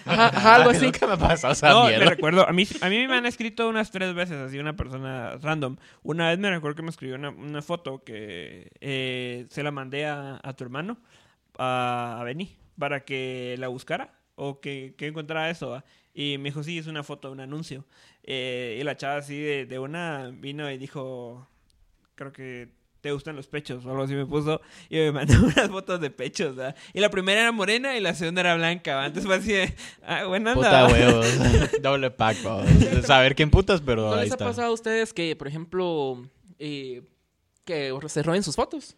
[0.06, 0.84] Ajá, ajá, algo así.
[0.86, 3.68] Nunca me ha pasado esa No, me recuerdo, a mí, a mí me han escrito
[3.68, 5.76] unas tres veces así una persona random.
[6.02, 10.06] Una vez me recuerdo que me escribió una, una foto que eh, se la mandé
[10.06, 10.98] a, a tu hermano,
[11.58, 15.70] a, a Benny, para que la buscara o que, que encontrara eso.
[15.70, 15.84] ¿va?
[16.20, 17.86] Y me dijo, sí, es una foto de un anuncio.
[18.24, 21.48] Eh, y la chava así de, de una vino y dijo,
[22.14, 22.68] creo que
[23.00, 26.10] te gustan los pechos o algo así me puso y me mandó unas fotos de
[26.10, 26.54] pechos
[26.92, 29.06] y la primera era morena y la segunda era blanca ¿va?
[29.06, 31.26] entonces fue así de ah, buena onda Puta huevos.
[31.82, 32.68] Doble pack, vamos.
[33.06, 36.22] Saber quién putas, pero ¿No ahí les ha pasado a ustedes que, por ejemplo,
[36.58, 37.00] eh,
[37.64, 38.94] que se roben sus fotos?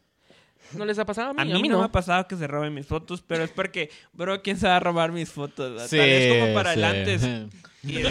[0.74, 1.40] ¿No les ha pasado a mí?
[1.40, 4.40] A mí, no, me ha pasado que se roben mis fotos, pero es porque, bro,
[4.42, 5.82] ¿quién se va a robar mis fotos?
[5.90, 6.78] Sí, Tal vez como para sí.
[6.78, 7.22] el antes.
[7.82, 8.02] y-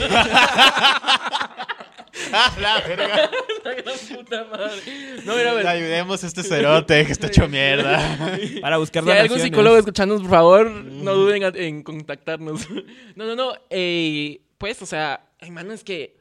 [2.34, 3.30] Ah, la verga.
[3.64, 4.82] La gran puta madre.
[5.26, 5.68] No, mira, ver.
[5.68, 8.18] Ayudemos a este cerote que está hecho mierda.
[8.62, 12.68] para buscar Si hay algún psicólogo escuchándonos, por favor, no duden en contactarnos.
[13.16, 13.54] No, no, no.
[13.70, 16.16] eh, pues, o sea, hermano, es que,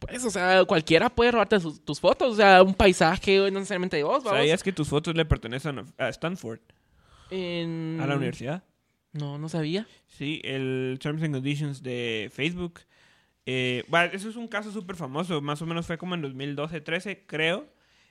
[0.00, 2.32] pues, o sea, cualquiera puede robarte sus- tus fotos.
[2.32, 4.38] O sea, un paisaje, no necesariamente de vos, vamos.
[4.38, 6.60] ¿Sabías que tus fotos le pertenecen a Stanford,
[7.30, 8.64] En- a la universidad?
[9.12, 9.86] No, no sabía.
[10.08, 12.80] Sí, el Terms and Conditions de Facebook.
[13.46, 15.40] Eh, bueno, eso es un caso súper famoso.
[15.40, 17.66] Más o menos fue como en 2012-13, creo.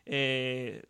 [0.05, 0.83] Eh,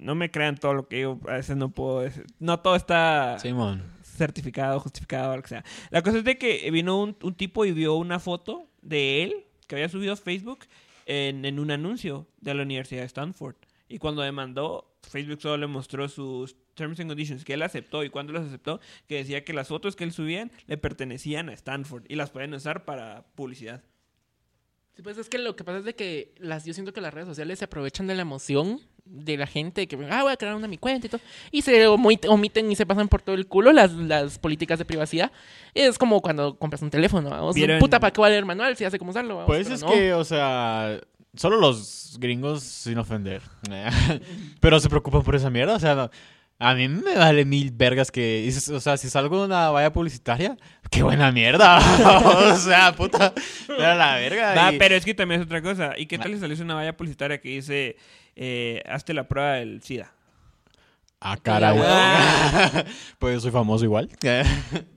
[0.00, 1.20] no me crean todo lo que digo.
[1.28, 2.02] A veces no puedo...
[2.02, 3.82] decir- No todo está Simón.
[4.02, 5.64] certificado, justificado, lo que sea.
[5.90, 9.45] La cosa es de que vino un, un tipo y vio una foto de él
[9.66, 10.66] que había subido Facebook
[11.06, 13.56] en, en un anuncio de la Universidad de Stanford.
[13.88, 18.02] Y cuando demandó, Facebook solo le mostró sus terms and conditions que él aceptó.
[18.04, 21.52] Y cuando los aceptó, que decía que las fotos que él subía le pertenecían a
[21.52, 23.84] Stanford y las pueden usar para publicidad.
[24.94, 27.12] Sí, pues es que lo que pasa es de que las, yo siento que las
[27.12, 30.54] redes sociales se aprovechan de la emoción de la gente que ah voy a crear
[30.54, 33.46] una mi cuenta y todo y se omit- omiten y se pasan por todo el
[33.46, 35.32] culo las, las políticas de privacidad
[35.74, 37.78] es como cuando compras un teléfono vamos ¿Vieron?
[37.78, 39.88] puta para qué vale el manual si sé cómo usarlo vamos, Pues es no.
[39.90, 41.00] que, o sea,
[41.34, 43.42] solo los gringos sin ofender.
[44.60, 46.10] Pero se preocupan por esa mierda, o sea, no-
[46.58, 49.92] a mí me vale mil vergas que, dices, o sea, si salgo de una valla
[49.92, 50.56] publicitaria,
[50.90, 51.78] qué buena mierda.
[52.52, 53.34] o sea, puta,
[53.68, 54.72] era la verga.
[54.72, 55.92] Y- pero es que también es otra cosa.
[55.96, 57.96] ¿Y qué tal si saliese una valla publicitaria que dice,
[58.34, 60.12] eh, hazte la prueba del SIDA?
[61.28, 61.76] Ah, caray.
[61.82, 62.84] Ah.
[63.18, 64.08] pues yo soy famoso igual.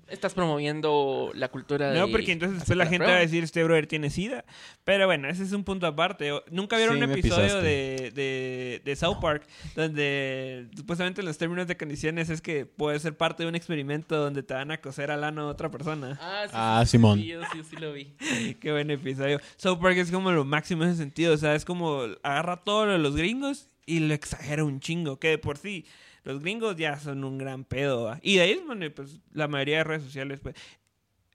[0.08, 3.14] estás promoviendo la cultura de No, porque entonces después la gente prueba.
[3.14, 4.46] va a decir, este brother tiene SIDA.
[4.84, 6.32] Pero bueno, ese es un punto aparte.
[6.52, 9.44] Nunca vieron Sí, un episodio de, de, de South Park
[9.76, 14.44] donde supuestamente los términos de condiciones es que puede ser parte de un experimento donde
[14.44, 16.18] te van a coser al ano a otra persona.
[16.22, 17.20] ah, sí, Ah, sí, Simón.
[17.20, 18.14] sí, yo sí, sí lo vi
[18.60, 19.40] Qué buen episodio.
[19.58, 21.34] South Park es como lo máximo en ese sentido.
[21.34, 25.18] O sea, es como agarra todo lo de los gringos y lo exagera un chingo.
[25.20, 25.86] Que de por sí,
[26.24, 28.04] los gringos ya son un gran pedo.
[28.06, 28.20] ¿va?
[28.22, 30.56] Y de ahí es donde pues, la mayoría de redes sociales, pues,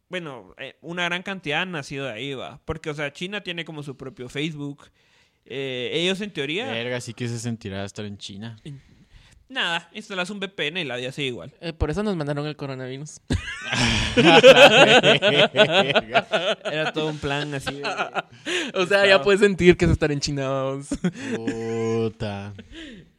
[0.09, 2.61] bueno, eh, una gran cantidad han nacido de ahí, va.
[2.65, 4.91] Porque, o sea, China tiene como su propio Facebook.
[5.47, 8.57] Eh, ellos en teoría, Verga, sí que se sentirá estar en China.
[9.49, 11.53] nada, instalas un VPN y la vida sigue igual.
[11.61, 13.21] Eh, por eso nos mandaron el coronavirus
[16.65, 17.75] Era todo un plan así.
[17.75, 17.85] de-
[18.75, 20.89] o sea ya puedes sentir que es estar en China vamos.
[21.35, 22.55] Puta.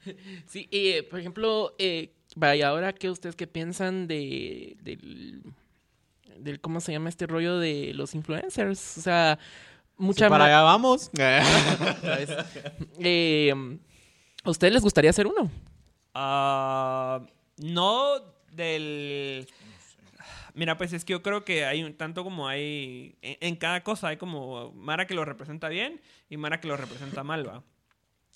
[0.47, 5.43] Sí, eh, por ejemplo, eh, vaya, ahora que ustedes qué piensan de del,
[6.37, 9.39] del cómo se llama este rollo de los influencers, o sea,
[9.97, 11.11] mucha Sí, para allá vamos.
[12.99, 13.53] Eh,
[14.43, 15.49] ¿A ustedes les gustaría ser uno?
[16.13, 17.21] Ah,
[17.57, 18.11] no
[18.51, 19.47] del...
[20.53, 23.15] Mira, pues es que yo creo que hay un tanto como hay...
[23.21, 26.77] En, en cada cosa hay como Mara que lo representa bien y Mara que lo
[26.77, 27.63] representa mal, ¿va?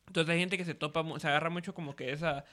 [0.10, 2.44] Entonces hay gente que se topa, se agarra mucho como que esa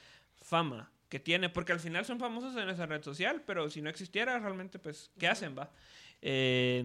[0.41, 3.89] fama que tiene, porque al final son famosos en esa red social, pero si no
[3.89, 5.71] existiera realmente, pues, ¿qué hacen, va?
[6.21, 6.83] Eh,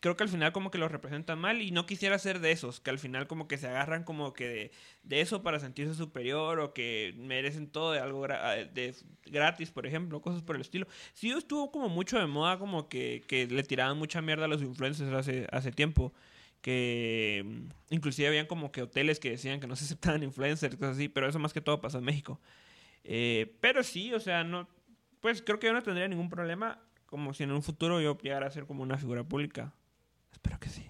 [0.00, 2.80] creo que al final como que los representan mal y no quisiera ser de esos,
[2.80, 4.70] que al final como que se agarran como que de,
[5.04, 8.94] de eso para sentirse superior o que merecen todo de algo gra- de
[9.26, 10.88] gratis, por ejemplo, cosas por el estilo.
[11.14, 14.62] Sí estuvo como mucho de moda como que, que le tiraban mucha mierda a los
[14.62, 16.12] influencers hace, hace tiempo.
[16.62, 20.96] Que mm, inclusive habían como que hoteles que decían que no se aceptaban influencers, cosas
[20.96, 22.40] así, pero eso más que todo pasó en México.
[23.04, 24.68] Eh, pero sí, o sea, no,
[25.20, 28.46] pues creo que yo no tendría ningún problema como si en un futuro yo llegara
[28.46, 29.74] a ser como una figura pública.
[30.32, 30.86] Espero que sí.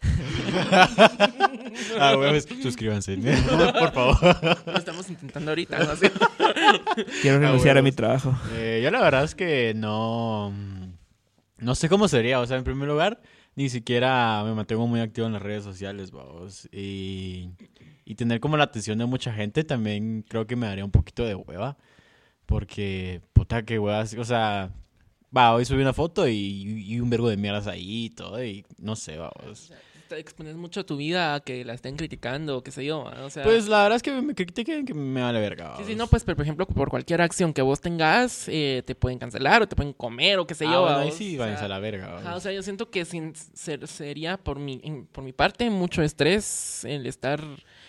[1.98, 3.16] Ah, huevos, suscríbanse.
[3.78, 4.16] Por favor.
[4.66, 5.92] Lo estamos intentando ahorita, ¿no?
[7.22, 8.34] Quiero renunciar a mi trabajo.
[8.52, 10.52] Eh, yo la verdad es que no...
[11.58, 12.40] No sé cómo sería.
[12.40, 13.20] O sea, en primer lugar,
[13.56, 16.68] ni siquiera me mantengo muy activo en las redes sociales, vamos.
[16.72, 17.50] Y,
[18.04, 21.24] y tener como la atención de mucha gente también creo que me daría un poquito
[21.24, 21.76] de hueva.
[22.44, 24.14] Porque, puta, que huevas.
[24.14, 24.70] O sea,
[25.36, 26.34] va, hoy subí una foto y,
[26.86, 28.44] y un vergo de mierdas ahí y todo.
[28.44, 29.72] Y no sé, vamos.
[30.08, 33.42] Te expones mucho tu vida a que la estén criticando, qué sé yo, o sea...
[33.42, 35.74] Pues la verdad es que me critiquen que me vale verga.
[35.78, 38.94] Sí, sí, no, pues, pero, por ejemplo, por cualquier acción que vos tengas, eh, te
[38.94, 40.82] pueden cancelar o te pueden comer o qué sé Ah, yo.
[40.82, 42.18] bueno, ahí sí, o váyanse a la verga.
[42.18, 45.68] Ajá, o sea, yo siento que sin ser, sería por mi, en- por mi parte
[45.70, 47.40] mucho estrés el estar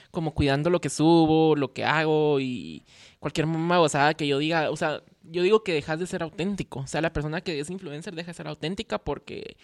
[0.10, 2.84] como cuidando lo que subo, lo que hago y
[3.20, 3.78] cualquier mamá
[4.16, 7.14] que yo diga, o sea, yo digo que dejas de ser auténtico, o sea, la
[7.14, 9.58] persona que es influencer deja de ser auténtica porque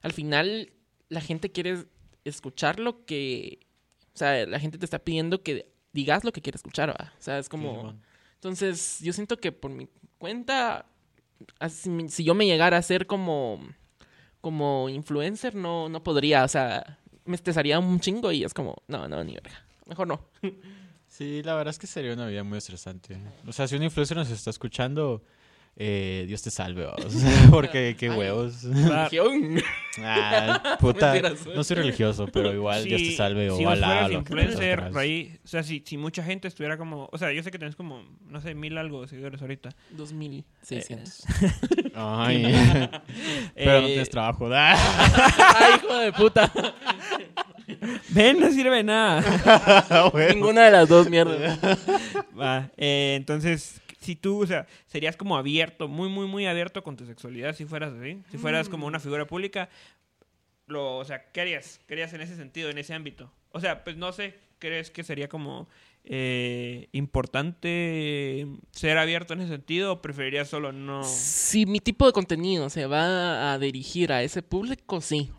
[0.00, 0.72] al final
[1.12, 1.84] la gente quiere
[2.24, 3.60] escuchar lo que,
[4.14, 7.12] o sea, la gente te está pidiendo que digas lo que quiere escuchar, ¿va?
[7.18, 7.90] o sea, es como...
[7.90, 7.96] Sí.
[8.34, 10.86] Entonces, yo siento que por mi cuenta,
[11.60, 13.60] así, si yo me llegara a ser como,
[14.40, 19.06] como influencer, no, no podría, o sea, me estresaría un chingo y es como, no,
[19.06, 19.64] no, ni verga.
[19.86, 20.28] Mejor no.
[21.06, 23.18] Sí, la verdad es que sería una vida muy estresante.
[23.46, 25.22] O sea, si un influencer nos está escuchando,
[25.76, 27.14] eh, Dios te salve, vamos.
[27.50, 28.62] Porque qué huevos.
[28.64, 29.62] Religión.
[30.02, 31.12] Ah, puta.
[31.54, 34.90] No soy religioso, pero igual Dios te salve o si Alá, influencer.
[34.90, 37.76] Raí, o sea, si, si mucha gente estuviera como, o sea, yo sé que tenés
[37.76, 39.68] como, no sé, mil algo de seguidores ahorita.
[39.90, 41.24] 2600.
[41.94, 42.42] Ay.
[43.54, 44.48] pero no Eh, tienes trabajo.
[44.50, 44.74] Ah.
[45.58, 46.50] Ay, hijo de puta.
[48.08, 49.22] Ven, no sirve de nada.
[50.32, 51.58] Ninguna de las dos mierdas.
[52.38, 56.96] Va, eh, entonces, si tú, o sea, serías como abierto, muy, muy, muy abierto con
[56.96, 59.68] tu sexualidad si fueras así, si fueras como una figura pública,
[60.66, 61.80] lo, o sea, ¿qué harías?
[61.86, 63.32] ¿Qué harías en ese sentido, en ese ámbito?
[63.50, 65.68] O sea, pues no sé, ¿crees que sería como
[66.04, 71.04] eh, importante ser abierto en ese sentido o preferirías solo no?
[71.04, 75.30] Si mi tipo de contenido se va a dirigir a ese público, sí.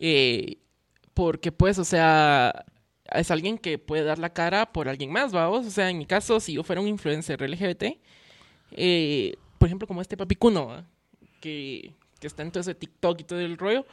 [0.00, 0.56] Eh,
[1.14, 2.64] porque pues, o sea,
[3.12, 5.66] es alguien que puede dar la cara por alguien más, vamos.
[5.66, 7.98] O sea, en mi caso, si yo fuera un influencer LGBT,
[8.72, 10.84] eh, por ejemplo, como este papicuno,
[11.40, 13.86] que, que está en todo ese TikTok y todo el rollo,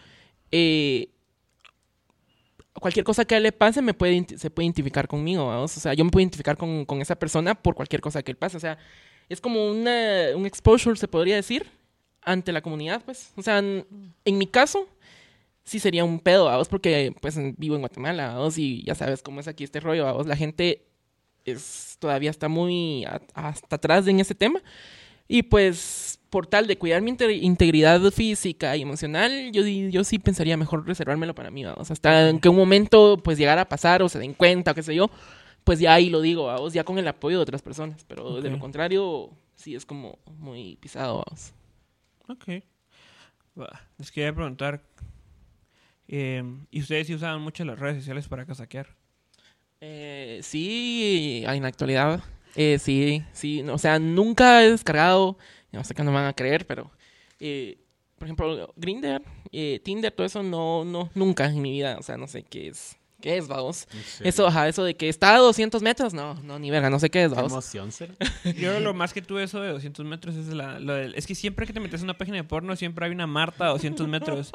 [0.51, 1.09] eh,
[2.73, 5.75] cualquier cosa que a él le pase me puede, se puede identificar conmigo, vamos.
[5.75, 8.37] O sea, yo me puedo identificar con, con esa persona por cualquier cosa que él
[8.37, 8.57] pase.
[8.57, 8.77] O sea,
[9.29, 11.69] es como una, un exposure, se podría decir,
[12.21, 13.31] ante la comunidad, pues.
[13.35, 13.85] O sea, en,
[14.25, 14.87] en mi caso,
[15.63, 19.39] sí sería un pedo, vamos, porque pues vivo en Guatemala, vamos, y ya sabes cómo
[19.39, 20.27] es aquí este rollo, vamos.
[20.27, 20.85] La gente
[21.45, 24.61] es, todavía está muy a- hasta atrás en ese tema.
[25.27, 30.19] Y pues, por tal de cuidar mi inte- integridad física y emocional, yo, yo sí
[30.19, 31.89] pensaría mejor reservármelo para mí, vamos.
[31.89, 34.83] Hasta en que un momento, pues, llegara a pasar o se den cuenta o qué
[34.83, 35.09] sé yo,
[35.63, 38.03] pues ya ahí lo digo, vamos, ya con el apoyo de otras personas.
[38.09, 41.53] Pero de lo contrario, sí es como muy pisado, vamos.
[42.27, 42.63] Ok.
[43.99, 44.81] Les quería preguntar.
[46.11, 48.95] Eh, ¿Y ustedes sí usaban mucho las redes sociales para casaquear?
[49.79, 52.23] Eh, sí, en la actualidad,
[52.55, 53.63] eh, sí, sí.
[53.63, 55.37] no, o sea, nunca he descargado,
[55.71, 56.91] no sé que no me van a creer, pero,
[57.39, 57.79] eh,
[58.19, 62.15] por ejemplo, Grindr, eh, Tinder, todo eso, no, no, nunca en mi vida, o sea,
[62.17, 63.87] no sé qué es, qué es, vamos.
[64.19, 67.09] Eso, ajá, eso de que está a 200 metros, no, no, ni verga, no sé
[67.09, 67.51] qué es, vamos.
[67.51, 68.15] emoción, ser.
[68.59, 71.33] Yo lo más que tuve eso de 200 metros es la, lo del- Es que
[71.33, 74.07] siempre que te metes en una página de porno, siempre hay una Marta a 200
[74.07, 74.51] metros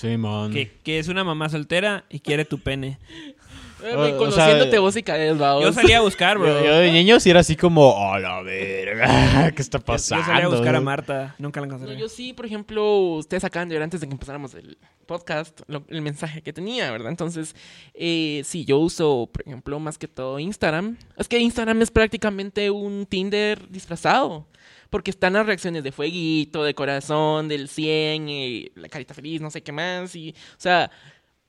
[0.00, 0.52] Sí, man.
[0.52, 2.98] que, que es una mamá soltera y quiere tu pene.
[3.80, 5.62] Eh, O- o sea, conociéndote vos y caes, vamos.
[5.62, 6.48] Yo salía a buscar, bro.
[6.48, 10.24] Yo, yo de niño sí era así como, oh, la verga, ¿qué está Yo- pasando?
[10.24, 11.36] Yo salía a buscar a Marta.
[11.38, 11.96] Nunca la No, encontré.
[11.96, 15.84] yo sí, por ejemplo, ustedes acaban de ver antes de que empezáramos el podcast, lo-
[15.86, 17.10] el mensaje que tenía, ¿verdad?
[17.10, 17.54] Entonces,
[17.94, 20.96] eh, sí, yo uso, por ejemplo, más que todo Instagram.
[21.16, 24.44] Es que Instagram es prácticamente un Tinder disfrazado.
[24.90, 29.50] Porque están las reacciones de fueguito, de corazón, del 100, eh, la carita feliz, no
[29.50, 30.14] sé qué más.
[30.16, 30.90] Y, o sea,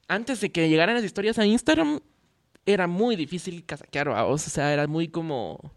[0.07, 1.99] antes de que llegaran las historias a Instagram,
[2.65, 4.45] era muy difícil casaquear, vamos.
[4.45, 5.73] O sea, era muy como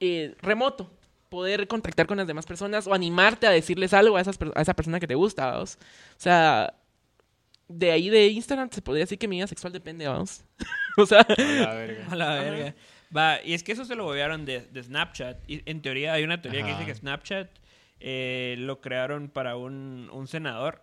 [0.00, 0.90] eh, remoto
[1.30, 4.74] poder contactar con las demás personas o animarte a decirles algo a, esas, a esa
[4.74, 5.78] persona que te gusta, vamos.
[6.16, 6.74] O sea,
[7.68, 10.44] de ahí de Instagram se podría decir que mi vida sexual depende, vamos.
[10.96, 12.06] o sea, Oh, la verga.
[12.10, 12.74] A la verga.
[13.16, 15.38] Va, y es que eso se lo volvieron de, de Snapchat.
[15.48, 17.48] Y en teoría, hay una teoría que dice que Snapchat
[18.00, 20.82] eh, lo crearon para un, un senador.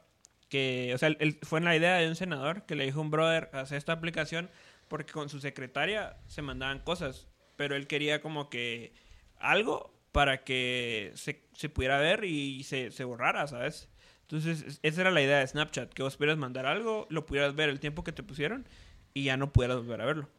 [0.49, 3.03] Que, o sea, él- fue en la idea de un senador que le dijo a
[3.03, 4.49] un brother hacer esta aplicación
[4.87, 7.27] porque con su secretaria se mandaban cosas.
[7.57, 8.93] Pero él quería como que
[9.37, 13.89] algo para que se, se pudiera ver y se, se borrara, ¿sabes?
[14.23, 17.55] Entonces, es- esa era la idea de Snapchat, que vos pudieras mandar algo, lo pudieras
[17.55, 18.67] ver el tiempo que te pusieron
[19.13, 20.29] y ya no pudieras volver a verlo.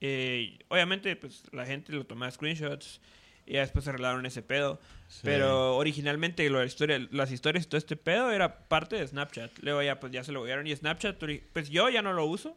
[0.00, 3.00] Eh, obviamente, pues la gente lo tomaba screenshots
[3.46, 4.80] y ya después arreglaron ese pedo.
[5.08, 5.20] Sí.
[5.24, 9.06] Pero originalmente lo de la historia, las historias y todo este pedo era parte de
[9.06, 9.58] Snapchat.
[9.60, 11.16] Luego ya pues ya se lo volvieron y Snapchat,
[11.52, 12.56] pues yo ya no lo uso.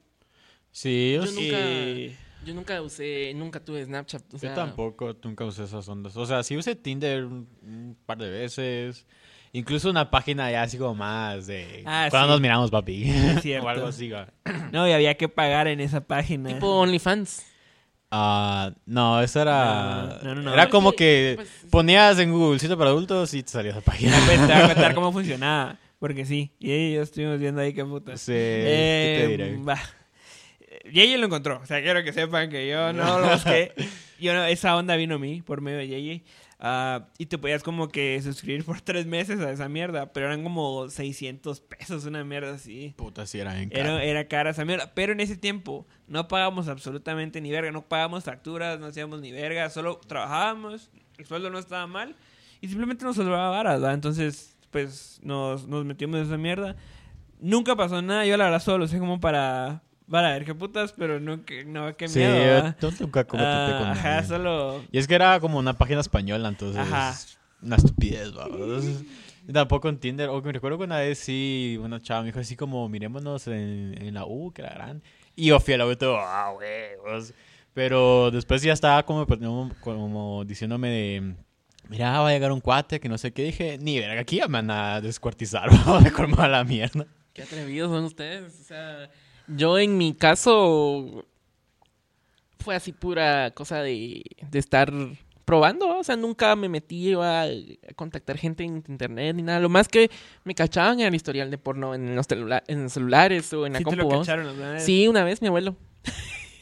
[0.72, 1.42] Sí, yo, Yo sí.
[1.52, 4.34] nunca- yo nunca usé, nunca tuve Snapchat.
[4.34, 6.16] O sea, Yo tampoco, nunca usé esas ondas.
[6.16, 9.06] O sea, sí usé Tinder un, un par de veces.
[9.52, 11.84] Incluso una página ya así como más de...
[11.86, 12.32] Ah, cuando sí.
[12.34, 13.12] nos miramos, papi.
[13.64, 14.12] O algo así.
[14.72, 16.50] No, y había que pagar en esa página.
[16.50, 17.46] Tipo OnlyFans.
[18.12, 20.20] Ah, no, eso era...
[20.24, 20.54] No, no, no.
[20.54, 24.16] Era como que pues- ponías en Google sitio para adultos y te salía esa página.
[24.28, 25.78] Te voy a contar cómo funcionaba.
[26.00, 28.22] Porque sí, y ellos estuvimos viendo ahí qué putas.
[28.22, 29.58] Sí, ¿qué te Eh, diré?
[29.58, 29.78] va.
[30.92, 31.60] Yeye lo encontró.
[31.62, 33.74] O sea, quiero que sepan que yo no lo busqué.
[34.20, 36.24] Yo no- esa onda vino a mí por medio de Yeye.
[36.62, 40.12] Ah, y te podías como que suscribir por tres meses a esa mierda.
[40.12, 42.94] Pero eran como 600 pesos, una mierda así.
[42.98, 44.00] Puta, sí era Era, caro.
[44.00, 44.92] era cara esa mierda.
[44.94, 47.72] Pero en ese tiempo no pagábamos absolutamente ni verga.
[47.72, 49.70] No pagábamos facturas, no hacíamos ni verga.
[49.70, 50.92] Solo trabajábamos.
[51.18, 52.16] El sueldo no estaba mal.
[52.62, 53.94] Y simplemente nos sobraba varas, ¿verdad?
[53.94, 56.76] Entonces, pues nos, nos metimos en esa mierda.
[57.40, 58.26] Nunca pasó nada.
[58.26, 60.94] Yo la verdad solo lo sé como para, para ver qué putas.
[60.94, 62.78] Pero nunca, no, qué Sí, miedo, yo, ¿verdad?
[62.82, 64.28] yo nunca como topé Ah, con Ajá, nadie.
[64.28, 64.84] solo...
[64.92, 66.82] Y es que era como una página española, entonces...
[66.82, 67.16] Ajá.
[67.62, 68.28] Una estupidez.
[68.28, 69.04] Entonces,
[69.52, 70.30] tampoco en Tinder.
[70.30, 73.48] O que me recuerdo que una vez sí, una chava me dijo así como, mirémonos
[73.48, 75.04] en, en la U, que era gran.
[75.36, 77.34] Y yo fui a la U y todo, ah, huevos.
[77.74, 79.40] Pero después ya estaba como, pues,
[79.82, 81.36] como, diciéndome de...
[81.90, 83.44] Mira, va a llegar un cuate que no sé qué.
[83.44, 86.00] Dije, ni verga, aquí ya me van a descuartizar, ¿va?
[86.00, 87.08] me colmó a la mierda.
[87.34, 88.60] Qué atrevidos son ustedes.
[88.60, 89.10] O sea,
[89.56, 91.26] yo en mi caso
[92.60, 94.22] fue así pura cosa de,
[94.52, 94.92] de estar
[95.46, 95.98] probando.
[95.98, 97.48] O sea, nunca me metí a, a
[97.96, 99.60] contactar gente en internet ni nada.
[99.60, 100.12] Lo más que
[100.44, 103.74] me cachaban era el historial de porno en los, celula- en los celulares o en
[103.74, 104.84] la Sí te lo cacharon vez.
[104.84, 105.76] Sí, una vez mi abuelo.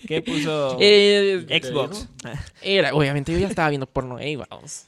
[0.08, 0.78] ¿Qué puso?
[0.80, 2.08] Eh, Xbox.
[2.62, 4.86] era, obviamente yo ya estaba viendo porno ahí, vamos.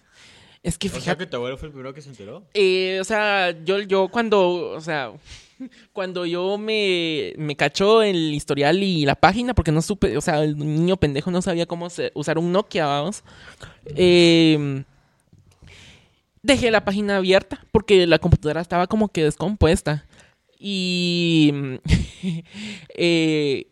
[0.62, 2.43] Es que O sea fíjate, que tu abuelo fue el primero que se enteró.
[2.54, 5.12] eh, o sea, yo, yo cuando, o sea,
[5.93, 10.43] cuando yo me, me cachó el historial y la página, porque no supe, o sea,
[10.43, 13.24] el niño pendejo no sabía cómo usar un Nokia, vamos.
[13.95, 14.84] Eh,
[16.41, 20.05] dejé la página abierta porque la computadora estaba como que descompuesta.
[20.60, 21.53] Y
[22.95, 23.68] eh,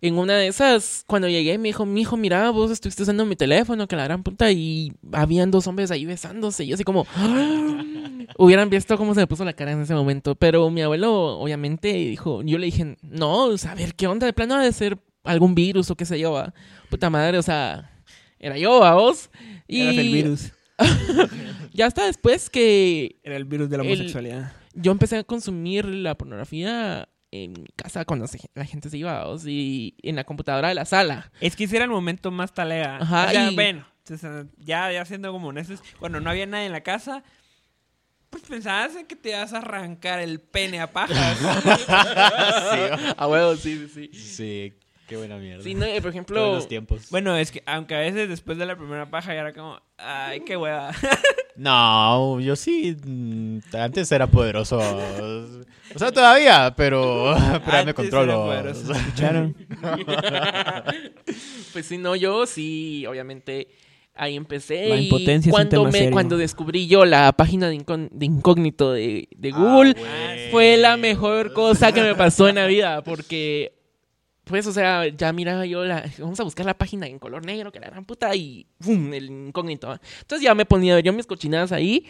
[0.00, 3.34] en una de esas, cuando llegué, me dijo, mi hijo, mira, vos estuviste usando mi
[3.36, 6.64] teléfono, que la gran puta, y habían dos hombres ahí besándose.
[6.64, 7.06] Y yo así como,
[8.38, 10.34] hubieran visto cómo se me puso la cara en ese momento.
[10.34, 14.26] Pero mi abuelo, obviamente, dijo, yo le dije, no, a ver, ¿qué onda?
[14.26, 16.54] De plano ha de ser algún virus o qué sé yo, va.
[16.90, 17.90] Puta madre, o sea,
[18.38, 19.30] era yo, a vos.
[19.66, 20.52] Y Eras el virus.
[21.72, 24.52] ya hasta después que Era el virus de la El- homosexualidad.
[24.74, 29.24] yo empecé a consumir la pornografía en mi casa cuando se- la gente se iba,
[29.24, 29.44] ¿vos?
[29.46, 31.30] y en la computadora de la sala.
[31.40, 32.96] Es que ese era el momento más talega.
[32.98, 33.86] Ajá, O sea, y- bueno,
[34.58, 37.22] ya, ya siendo como honestos, cuando no había nadie en la casa,
[38.30, 41.38] pues pensabas en que te ibas a arrancar el pene a pajas.
[43.16, 44.18] A huevo, sí, sí, sí.
[44.18, 44.74] Sí,
[45.08, 45.64] qué buena mierda.
[45.64, 47.08] Sí, no, eh, por ejemplo, buenos tiempos.
[47.10, 50.40] bueno, es que aunque a veces después de la primera paja ya era como, ay,
[50.40, 50.92] qué hueva.
[51.56, 52.96] No, yo sí.
[53.04, 54.78] mm, Antes era poderoso.
[54.78, 57.34] O sea, todavía, pero,
[57.64, 58.52] pero ya me controlo.
[58.52, 59.56] era poderoso, ¿escucharon?
[61.72, 63.68] pues sí, no, yo sí, obviamente
[64.14, 64.88] ahí empecé.
[64.88, 66.12] La y impotencia es un cuando tema me, serio.
[66.12, 67.74] Cuando descubrí yo la página de,
[68.20, 70.50] incógnito de, de Google, Ah, güey.
[70.50, 73.72] fue la mejor cosa que me pasó en la vida, porque,
[74.48, 77.70] pues, o sea, ya miraba yo la, vamos a buscar la página en color negro,
[77.70, 79.12] que la gran puta, y ¡pum!
[79.12, 79.92] el incógnito.
[80.20, 82.06] Entonces ya me ponía yo mis cochinadas ahí.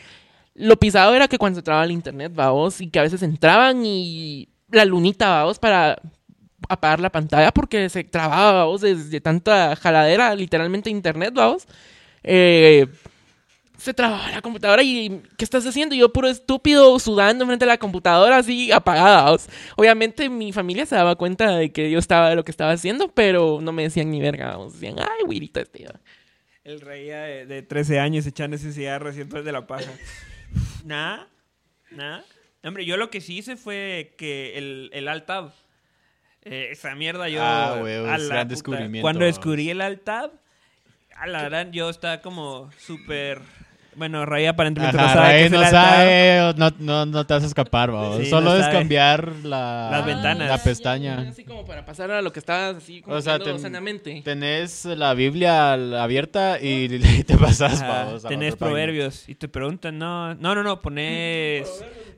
[0.54, 3.84] Lo pisado era que cuando se trababa el internet, vaos, y que a veces entraban
[3.84, 6.00] y la lunita, vaos, para
[6.68, 11.66] apagar la pantalla porque se trababa, vaos, desde tanta jaladera, literalmente internet, vaos.
[12.22, 12.86] Eh,
[13.78, 15.94] se trababa la computadora y ¿qué estás haciendo?
[15.94, 19.36] Yo puro estúpido sudando frente a la computadora así apagada.
[19.76, 23.08] Obviamente mi familia se daba cuenta de que yo estaba de lo que estaba haciendo,
[23.14, 24.48] pero no me decían ni verga.
[24.48, 24.74] vamos.
[24.74, 25.86] Decían, ay, güirito este.
[25.86, 26.00] va".
[26.64, 29.90] El reía de, de 13 años echando ese cigarro recién después de la paja.
[30.84, 31.28] Nada,
[31.90, 32.24] nada.
[32.64, 35.52] Hombre, yo lo que sí hice fue que el, el alt tab,
[36.42, 37.40] eh, esa mierda yo...
[37.42, 39.02] Ah, huevos, a la gran puta, descubrimiento.
[39.02, 40.32] Cuando descubrí el alt tab,
[41.14, 43.40] a la gran yo estaba como súper...
[43.98, 45.84] Bueno, Ray aparentemente no Ajá, sabe no el alt tab.
[45.96, 47.90] sabe, no, no, no te vas a escapar.
[48.18, 48.78] Sí, Solo no es sabe.
[48.78, 50.48] cambiar la, Las ventanas.
[50.48, 51.22] la pestaña.
[51.24, 53.62] ya, Así como para pasar a lo que estabas así como O sea, haciendo ten-
[53.62, 54.22] sanamente.
[54.24, 56.84] Tenés la Biblia abierta y,
[57.20, 58.22] y te pasas, vamos.
[58.22, 58.56] tenés página.
[58.68, 61.68] proverbios y te preguntan, no, no, no, no, pones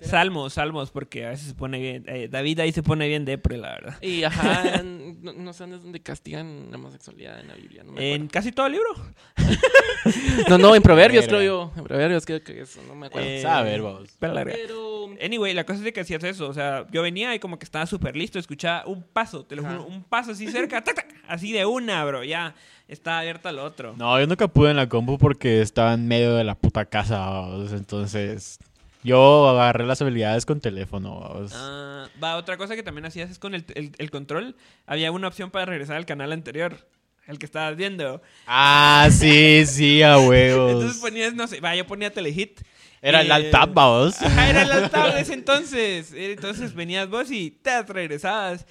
[0.02, 3.56] salmos, salmos, porque a veces se pone bien, eh, David ahí se pone bien depre,
[3.58, 3.94] la verdad.
[4.02, 4.82] Y ajá,
[5.22, 7.82] no, no sé dónde castigan la homosexualidad en la Biblia.
[7.84, 8.88] No, me En casi todo el libro.
[10.48, 11.69] no, no, en Proverbios creo yo.
[12.24, 13.28] Creo que eso, no me acuerdo.
[13.28, 14.10] Eh, Saber, vamos.
[14.18, 16.48] Pero Anyway, la cosa es de que hacías eso.
[16.48, 18.38] O sea, yo venía y como que estaba súper listo.
[18.38, 19.76] Escuchaba un paso, te lo Ajá.
[19.78, 22.24] juro, un paso así cerca, tac, tac, así de una, bro.
[22.24, 22.54] Ya
[22.88, 23.94] está abierto al otro.
[23.98, 27.18] No, yo nunca pude en la compu porque estaba en medio de la puta casa,
[27.18, 27.72] vamos.
[27.72, 28.58] Entonces,
[29.02, 31.52] yo agarré las habilidades con teléfono, vamos.
[31.54, 34.56] Ah, va, otra cosa que también hacías es con el, el- el control.
[34.86, 36.86] Había una opción para regresar al canal anterior,
[37.30, 38.20] el que estabas viendo.
[38.46, 40.72] Ah, sí, sí, a huevos.
[40.72, 42.60] Entonces ponías, no sé, va, yo ponía Telehit.
[43.02, 44.20] Era el Eh, alt tab, vamos.
[44.20, 46.12] Ajá, era el alt-tab de ese entonces.
[46.14, 48.66] Entonces venías vos y te regresabas.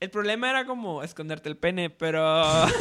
[0.00, 2.44] El problema era como esconderte el pene, pero...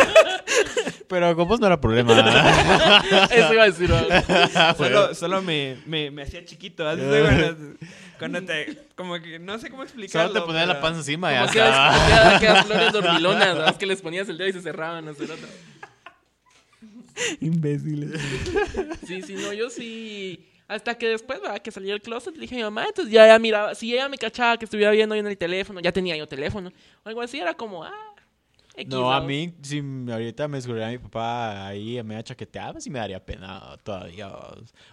[1.07, 2.13] Pero con vos no era problema.
[3.31, 3.89] eso iba a decir.
[3.89, 3.97] ¿no?
[4.77, 6.87] solo solo me, me, me hacía chiquito.
[6.87, 7.77] ¿has visto cuando,
[8.19, 8.87] cuando te...
[8.95, 10.27] Como que no sé cómo explicarlo.
[10.29, 13.77] Solo te ponías la panza encima ya Como aquellas flores dormilonas, ¿verdad?
[13.77, 15.05] que les ponías el dedo y se cerraban.
[15.05, 15.13] No.
[17.39, 18.21] Imbéciles.
[19.05, 20.45] Sí, sí, no, yo sí.
[20.67, 21.59] Hasta que después, ¿verdad?
[21.59, 24.09] Que salí del closet, le dije a mi mamá, entonces ya, ya miraba, si ella
[24.09, 26.71] me cachaba que estuviera viendo yo en el teléfono, ya tenía yo teléfono,
[27.03, 27.93] o algo así, era como, ah,
[28.77, 32.99] X, No, a mí, si ahorita me descubriera mi papá ahí, me chaqueteaba, sí me
[32.99, 34.31] daría pena todavía.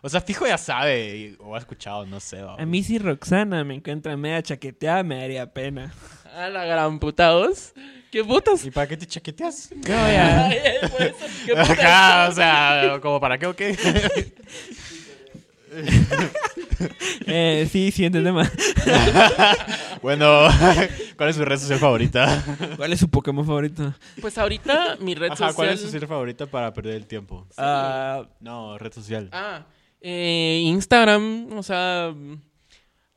[0.01, 2.41] O sea, fijo ya sabe, o ha escuchado, no sé.
[2.41, 2.61] vamos.
[2.61, 5.93] A mí si Roxana me encuentra media chaqueteada me daría pena.
[6.35, 7.75] A la gran puta voz.
[8.11, 8.65] ¿Qué putas?
[8.65, 9.71] ¿Y para qué te chaqueteas?
[9.77, 10.49] No, ya.
[11.45, 11.79] ¿qué putas?
[11.79, 13.77] Ajá, o sea, como para qué o qué.
[17.27, 18.51] Eh, sí, siguiente tema.
[20.03, 20.49] bueno,
[21.17, 22.45] ¿cuál es su red social favorita?
[22.77, 23.95] ¿Cuál es su Pokémon favorito?
[24.21, 25.55] Pues ahorita mi red Ajá, social.
[25.55, 27.47] ¿cuál es su red favorita para perder el tiempo?
[27.57, 29.29] Ah, No, red social.
[29.33, 29.65] Ah,
[30.01, 32.13] eh, Instagram, o sea,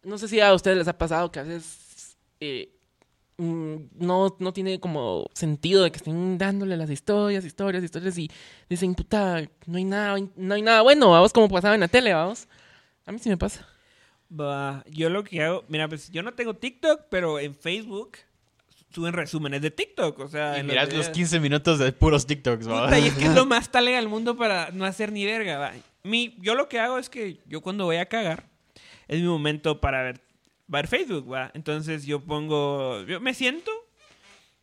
[0.04, 2.77] no sé si a ustedes les ha pasado que a veces eh,
[3.38, 8.32] no, no tiene como sentido de que estén dándole las historias, historias, historias y
[8.70, 12.14] dicen, puta, no hay nada, no hay nada bueno, vamos como pasaba en la tele,
[12.14, 12.48] vamos.
[13.06, 13.68] A mí sí me pasa.
[14.30, 18.18] Va, yo lo que hago, mira, pues yo no tengo TikTok, pero en Facebook
[18.90, 20.58] suben resúmenes de TikTok, o sea...
[20.58, 21.10] Y en miras los videos.
[21.10, 22.86] 15 minutos de puros TikToks, ¿va?
[22.86, 25.58] Puta, y es que es lo más talega del mundo para no hacer ni verga,
[25.58, 25.74] va.
[26.04, 28.46] Mi, yo lo que hago es que yo cuando voy a cagar,
[29.08, 30.22] es mi momento para ver,
[30.68, 31.52] ver Facebook, va.
[31.54, 33.72] Entonces yo pongo, yo me siento,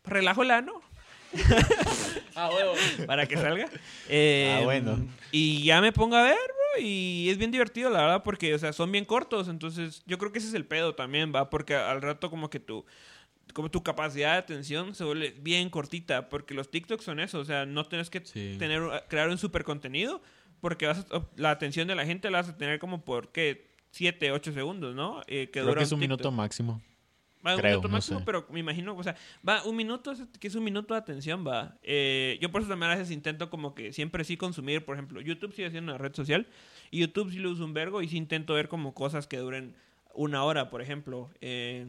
[0.05, 0.81] relajo el ano,
[2.37, 2.75] Ah, huevo.
[3.07, 3.69] para que salga.
[4.09, 4.99] Eh, Ah, bueno.
[5.31, 8.59] Y ya me pongo a ver, bro, y es bien divertido, la verdad, porque, o
[8.59, 11.75] sea, son bien cortos, entonces yo creo que ese es el pedo también, va, porque
[11.75, 12.85] al rato como que tu,
[13.53, 17.45] como tu capacidad de atención se vuelve bien cortita, porque los TikToks son eso, o
[17.45, 18.57] sea, no tienes que Sí.
[18.59, 20.23] tener, crear un super contenido,
[20.61, 23.74] porque vas a- la atención de la gente la vas a tener como por, ¿qué?
[23.95, 25.21] 7, 8 segundos, ¿no?
[25.29, 26.83] Eh, que Creo dura que es un minuto máximo.
[27.47, 28.25] Va un Creo, minuto no máximo, sé.
[28.25, 29.15] pero me imagino, o sea,
[29.47, 31.77] va un minuto, que es un minuto de atención, va.
[31.83, 35.21] Eh, yo por eso también a veces intento como que siempre sí consumir, por ejemplo,
[35.21, 36.49] YouTube sigue siendo una red social,
[36.91, 39.77] y YouTube sí lo uso un vergo, y sí intento ver como cosas que duren
[40.15, 41.87] una hora, por ejemplo, eh,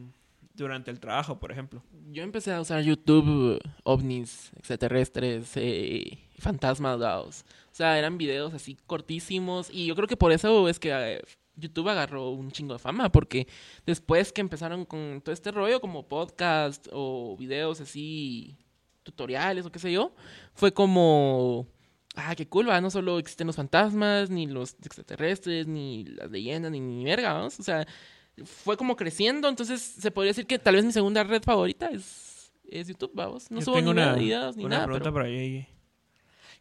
[0.54, 1.82] durante el trabajo, por ejemplo.
[2.12, 7.44] Yo empecé a usar YouTube, ovnis, extraterrestres, eh, fantasmas, dados.
[7.72, 9.70] O sea, eran videos así cortísimos.
[9.70, 11.22] Y yo creo que por eso es que eh,
[11.56, 13.10] YouTube agarró un chingo de fama.
[13.10, 13.46] Porque
[13.84, 18.56] después que empezaron con todo este rollo, como podcast o videos así,
[19.02, 20.12] tutoriales o qué sé yo,
[20.54, 21.66] fue como.
[22.14, 22.80] Ah, qué cool, ¿va?
[22.80, 27.60] No solo existen los fantasmas, ni los extraterrestres, ni las leyendas, ni, ni verga, vamos.
[27.60, 27.86] O sea,
[28.44, 32.52] fue como creciendo, entonces se podría decir que tal vez mi segunda red favorita es,
[32.64, 33.50] es YouTube, vamos.
[33.50, 35.75] No Yo subo ni videos ni una nada, pregunta pero para Yeye.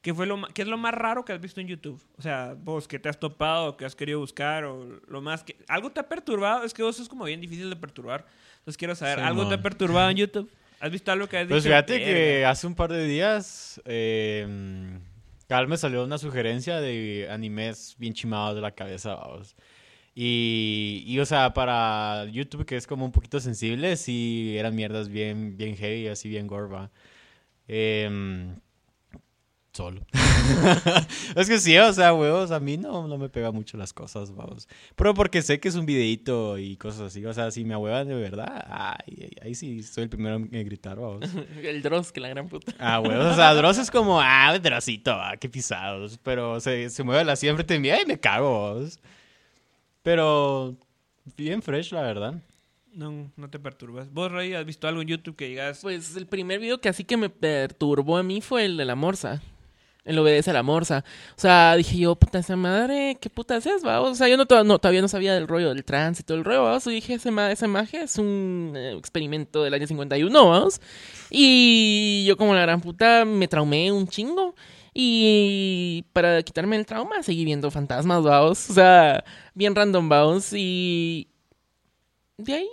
[0.05, 1.99] ¿Qué, fue lo, ¿Qué es lo más raro que has visto en YouTube?
[2.15, 5.55] O sea, vos, que te has topado, que has querido buscar, o lo más que...
[5.67, 6.63] ¿Algo te ha perturbado?
[6.63, 8.23] Es que vos es como bien difícil de perturbar.
[8.59, 10.47] Entonces quiero saber, ¿algo te ha perturbado en YouTube?
[10.79, 11.73] ¿Has visto algo que has Pues dicho?
[11.73, 12.05] fíjate "Verga"?
[12.05, 14.99] que hace un par de días, eh,
[15.47, 19.55] Carl me salió una sugerencia de animes bien chimados de la cabeza, vamos.
[20.13, 25.09] Y, y, o sea, para YouTube, que es como un poquito sensible, sí eran mierdas
[25.09, 26.91] bien, bien heavy, así bien gorba.
[27.67, 28.55] Em,
[29.75, 30.01] solo.
[31.35, 34.33] es que sí, o sea, huevos, a mí no, no me pega mucho las cosas,
[34.33, 34.67] vamos.
[34.95, 38.07] Pero porque sé que es un videíto y cosas así, o sea, si me ahuevan
[38.07, 41.29] de verdad, ay, ahí sí soy el primero en gritar, vamos.
[41.63, 42.73] el Dross, que la gran puta.
[42.79, 46.19] Ah, huevos, o sea, Dross es como, ah, Drosito, ah, qué pisados.
[46.23, 48.99] Pero se, se mueve la siempre te mía y me cago, vos.
[50.03, 50.75] Pero
[51.35, 52.35] bien fresh, la verdad.
[52.93, 54.13] No, no te perturbas.
[54.13, 55.79] ¿Vos, Rey, has visto algo en YouTube que digas...
[55.81, 58.95] Pues el primer video que así que me perturbó a mí fue el de la
[58.95, 59.41] morsa.
[60.05, 61.03] El obedece a la morsa.
[61.35, 64.01] O sea, dije yo, puta esa madre, ¿qué puta es, va?
[64.01, 66.37] O sea, yo no, to- no, todavía no sabía del rollo del trans y todo
[66.37, 66.85] el rollo, vamos.
[66.87, 70.79] Y dije, ese, ma esa magia es un eh, experimento del año 51, vamos.
[71.31, 74.55] Y yo como la gran puta me traumé un chingo.
[74.93, 78.69] Y para quitarme el trauma seguí viendo fantasmas, vamos.
[78.69, 79.23] O sea,
[79.55, 80.53] bien random, vamos.
[80.53, 81.27] Y
[82.37, 82.67] de ahí,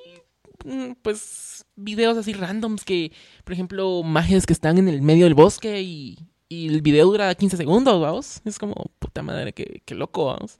[0.65, 3.11] mm, pues, videos así randoms que,
[3.45, 6.19] por ejemplo, magias que están en el medio del bosque y,
[6.53, 8.41] y el video dura 15 segundos, vamos.
[8.45, 10.59] Es como, puta madre, qué, qué loco, vamos.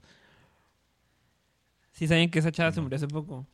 [1.91, 3.45] Sí saben que esa chava se murió hace poco.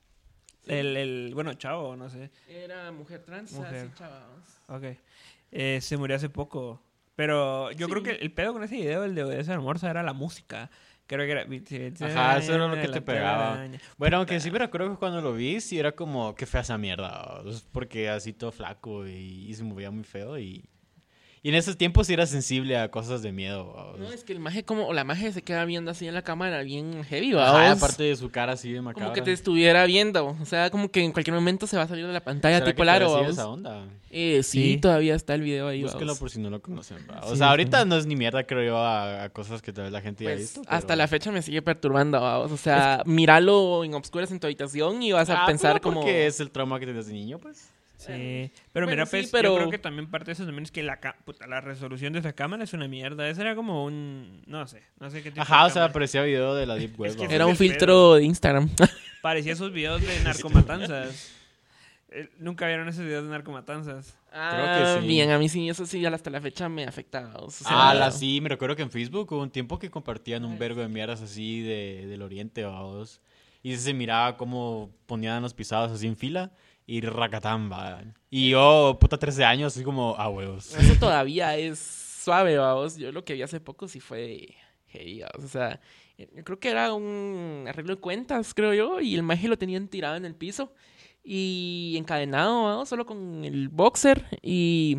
[0.66, 1.32] El, el...
[1.34, 2.30] Bueno, chavo, no sé.
[2.48, 3.76] Era mujer trans, Mujer.
[3.88, 4.44] así, chavos.
[4.68, 4.98] Ok.
[5.52, 6.82] Eh, se murió hace poco.
[7.16, 7.92] Pero yo Sí.
[7.92, 10.70] creo que el pedo con ese video, el de al Morsa, era la música.
[11.08, 12.06] Creo que era...
[12.08, 13.68] Ajá, eso era lo que te pegaba.
[13.98, 16.78] Bueno, aunque sí me recuerdo que cuando lo vi, sí era como, qué fea esa
[16.78, 17.42] mierda.
[17.72, 20.38] Porque así todo flaco y, y se movía muy feo.
[20.38, 20.70] Y,
[21.42, 23.96] y en esos tiempos sí era sensible a cosas de miedo.
[23.98, 26.22] No, es que el maje como, o la maje se queda viendo así en la
[26.22, 27.78] cámara bien heavy, vamos.
[27.84, 29.06] aparte de su cara así de macabra.
[29.06, 30.36] como que te estuviera viendo.
[30.42, 32.66] O sea, como que en cualquier momento se va a salir de la pantalla ¿Será
[32.72, 33.28] tipo que vamos.
[33.30, 33.86] esa onda?
[34.12, 34.78] Eh, sí, Sí.
[34.80, 36.98] todavía está el video ahí, Búsquelo por si no lo conocen.
[37.10, 37.20] ¿va?
[37.24, 37.88] O Sí, sea, ahorita sí.
[37.90, 40.32] no es ni mierda, creo yo, a, a cosas que tal vez la gente ya
[40.32, 40.62] ha Pues, visto.
[40.68, 42.52] hasta la fecha me sigue perturbando, vamos.
[42.52, 46.02] O sea, míralo en obscuras en tu habitación y vas a Ah, pensar como...
[46.02, 47.70] porque es el trauma que tenías de niño, pues.
[48.00, 48.50] Sí.
[48.72, 50.72] Pero Bueno, mira, sí, pues, pero- yo creo que también parte de eso también es
[50.72, 53.28] que la, puta, la resolución de esa cámara es una mierda.
[53.30, 54.42] Ese era como un...
[54.48, 54.84] No sé.
[55.02, 57.12] No sé qué tipo Ajá, de o sea, parecía video de la Deep Web.
[57.12, 57.34] Es que ¿va?
[57.34, 58.70] Era un filtro de Instagram.
[59.22, 61.34] Parecía esos videos de narcomatanzas.
[62.12, 64.18] Eh, Nunca vieron esos videos de narcomatanzas.
[64.32, 65.06] Ah, sí.
[65.08, 67.32] bien, a mí sí, eso sí, hasta la fecha me afecta.
[67.36, 70.46] o sea, Ah, la sí, me recuerdo que en Facebook hubo un tiempo que compartían
[70.46, 73.20] un vergo de mierdas así de, del oriente, vamos.
[73.62, 76.52] Y se miraba como ponían los pisados así en fila
[76.90, 78.02] y racatán, va.
[78.32, 80.76] Y yo, puta, 13 años, así como, ah, huevos.
[80.76, 82.98] Eso todavía es suave, vamos.
[82.98, 84.56] Yo lo que vi hace poco sí fue
[84.88, 85.22] heavy.
[85.38, 85.80] O sea,
[86.18, 89.88] yo creo que era un arreglo de cuentas, creo yo, y el maje lo tenían
[89.88, 90.74] tirado en el piso
[91.24, 94.98] y encadenado, vamos, solo con el boxer y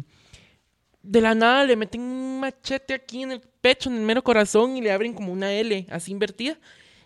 [1.02, 4.76] de la nada le meten un machete aquí en el pecho, en el mero corazón
[4.76, 6.56] y le abren como una L así invertida.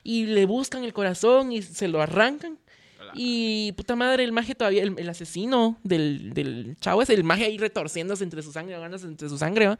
[0.03, 2.59] y le buscan el corazón y se lo arrancan.
[3.15, 7.45] Y puta madre, el maje todavía, el, el asesino del, del chavo es el maje
[7.45, 9.79] ahí retorciéndose entre su sangre, ganas entre su sangre, ¿va?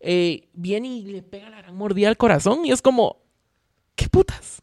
[0.00, 3.22] Eh, viene y le pega la gran mordida al corazón y es como,
[3.94, 4.62] ¿qué putas?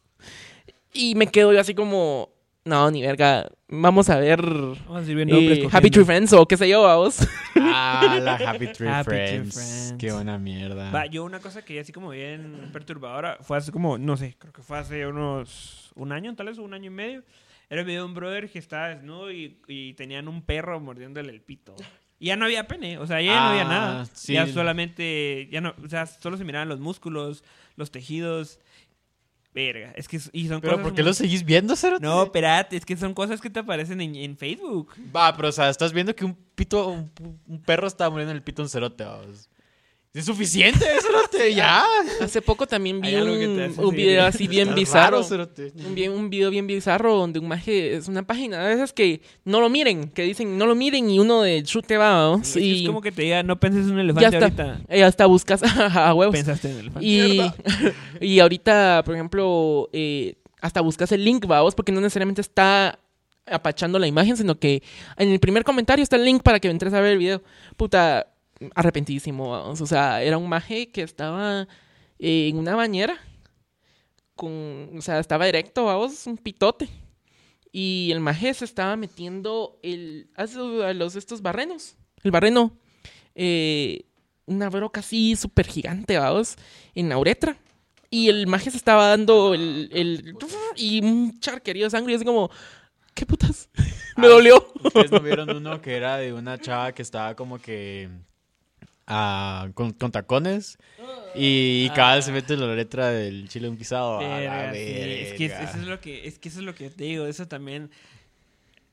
[0.92, 2.28] Y me quedo yo así como,
[2.64, 5.90] no, ni verga, vamos a ver Vamos a eh, nombres Happy.
[5.90, 7.26] Tree Friends o qué sé yo, vamos.
[7.56, 9.54] Ah, la Happy Tree Happy Friends.
[9.54, 9.94] Friends.
[9.98, 10.90] Qué buena mierda.
[10.90, 14.52] Va, yo una cosa que así como bien perturbadora fue hace como, no sé, creo
[14.52, 17.22] que fue hace unos un año, tal vez un año y medio.
[17.68, 21.30] Era el video de un brother que estaba desnudo y, y tenían un perro mordiéndole
[21.30, 21.76] el pito.
[22.18, 24.04] Y ya no había pene, o sea, ya no había Ah, nada.
[24.12, 24.34] sí.
[24.34, 27.44] Ya solamente, ya no, o sea, solo se miraban los músculos,
[27.76, 28.58] los tejidos.
[29.52, 32.04] Verga, es que y son Pero cosas ¿por qué muy- lo seguís viendo, Cerote?
[32.04, 34.92] No, espérate, es que son cosas que te aparecen en, en Facebook.
[35.14, 37.10] Va, pero o sea, estás viendo que un pito, un,
[37.48, 39.48] un perro está muriendo en el pito un cerote, vamos.
[40.12, 41.84] Es suficiente, cerote, ya.
[42.20, 45.22] Hace poco también vi un, video así bien bizarro.
[45.22, 45.48] raro.
[45.86, 49.20] Un, bien- un video bien bizarro donde un maje es una página de esas que
[49.44, 52.42] no lo miren, que dicen no lo miren y uno de chute va, ¿no?
[52.42, 54.80] Es, que y es como que te diga, no penses en un elefante ahorita.
[54.88, 56.34] Eh, hasta buscas a huevos.
[56.34, 57.06] Pensaste en el elefante.
[57.06, 57.40] Y,
[58.20, 62.98] y ahorita, por ejemplo, eh, hasta buscas el link, vamos, porque no necesariamente está
[63.46, 64.82] apachando la imagen, sino que
[65.16, 67.42] en el primer comentario está el link para que entres a ver el video.
[67.76, 68.26] Puta,
[68.74, 69.80] arrepentidísimo, vamos.
[69.80, 71.66] O sea, era un maje que estaba
[72.18, 73.18] eh, en una bañera.
[74.34, 76.88] Con, o sea, estaba erecto, vamos, un pitote.
[77.72, 81.96] Y el maje se estaba metiendo el, a los estos barrenos.
[82.22, 82.76] El barreno.
[83.34, 84.04] eh,
[84.46, 86.56] una broca así súper gigante, vamos,
[86.96, 87.56] en la uretra.
[88.10, 90.36] Y el maje se estaba dando el, el-
[90.74, 92.14] y un charquerío de sangre.
[92.14, 92.50] Y es como,
[93.14, 93.68] ¿qué putas?
[94.16, 94.72] Me Ah, dolió.
[94.82, 98.08] Ustedes no vieron uno que era de una chava que estaba como que
[99.10, 100.78] ah, con, con tacones
[101.34, 104.18] y, y cada vez se mete la letra del chile un pisado.
[104.18, 107.04] Verga, sí, Es que eso es lo que es que eso es lo que te
[107.04, 107.90] digo, eso también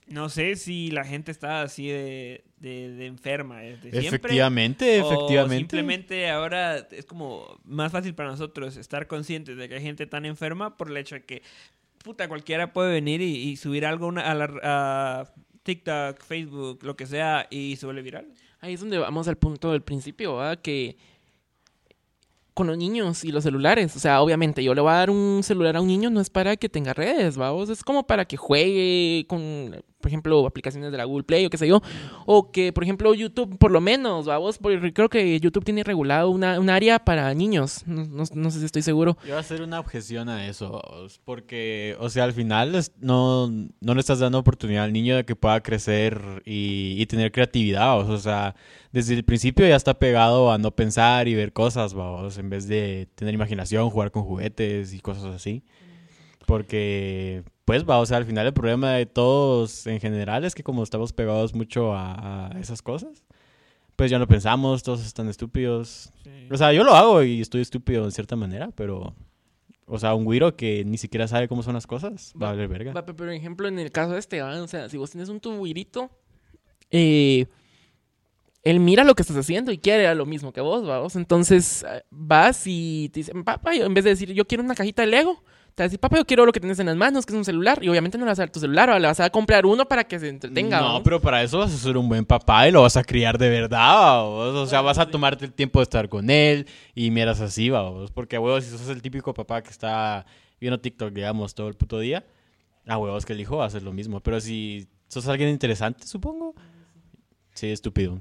[0.08, 4.08] no sé si la gente está así de, de, de enferma desde siempre.
[4.08, 5.58] Efectivamente, o efectivamente.
[5.58, 10.26] simplemente ahora es como más fácil para nosotros estar conscientes de que hay gente tan
[10.26, 11.44] enferma por el hecho de que
[11.98, 15.34] puta cualquiera puede venir y, y subir algo una- a, la, a
[15.68, 18.26] TikTok, Facebook, lo que sea y se vuelve viral.
[18.62, 20.62] Ahí es donde vamos al punto del principio, ¿verdad?
[20.62, 20.96] Que
[22.54, 25.44] con los niños y los celulares, o sea, obviamente yo le voy a dar un
[25.44, 28.38] celular a un niño no es para que tenga redes, vamos, es como para que
[28.38, 31.82] juegue con, por ejemplo, aplicaciones de la Google Play o qué sé yo,
[32.26, 36.30] o que, por ejemplo, YouTube, por lo menos, vamos, porque creo que YouTube tiene regulado
[36.30, 39.18] una, un área para niños, no, no- no sé si estoy seguro.
[39.24, 40.82] Yo voy a hacer una objeción a eso,
[41.26, 45.36] porque, o sea, al final no, no le estás dando oportunidad al niño de que
[45.36, 48.56] pueda crecer y, y tener creatividad, o sea,
[48.92, 52.68] desde el principio ya está pegado a no pensar y ver cosas, vamos, en vez
[52.68, 55.64] de tener imaginación, jugar con juguetes y cosas así.
[56.48, 60.64] Porque, pues, va, o sea, al final el problema de todos en general es que
[60.64, 63.22] como estamos pegados mucho a, a esas cosas,
[63.98, 66.14] pues ya no pensamos, todos están estúpidos.
[66.50, 69.14] O sea, yo lo hago y estoy estúpido en cierta manera, pero...
[69.90, 72.68] O sea, un güiro que ni siquiera sabe cómo son las cosas, va a valer
[72.70, 72.92] verga.
[72.94, 74.62] Va, pe- Por ejemplo, en el caso este, ¿va?
[74.62, 76.10] o sea, si vos tienes un tubuirito,
[76.92, 77.46] eh,
[78.64, 81.16] él mira lo que estás haciendo y quiere lo mismo que vos, vamos.
[81.16, 84.76] Entonces eh, vas y te dicen, papá, yo- en vez de decir, yo quiero una
[84.76, 85.42] cajita de Lego,
[85.78, 87.38] te va a decir, papá, yo quiero lo que tienes en las manos, que es
[87.38, 87.78] un celular.
[87.84, 88.98] Y obviamente no le vas a dar tu celular, ¿va?
[88.98, 90.82] le vas a comprar uno para que se entretenga.
[90.82, 91.04] no, ¿va?
[91.04, 93.48] pero para eso vas a ser un buen papá y lo vas a criar de
[93.48, 94.56] verdad, vamos.
[94.56, 96.66] O sea, vas a tomarte el tiempo de estar con él
[96.96, 98.10] y miras así, vamos.
[98.10, 100.26] Porque huevos, si sos el típico papá que está
[100.60, 102.26] viendo TikTok, digamos, todo el puto día,
[102.88, 104.20] a huevos que el hijo va a hacer lo mismo.
[104.20, 106.56] Pero si sos alguien interesante, supongo.
[107.54, 108.20] Sí, estúpido.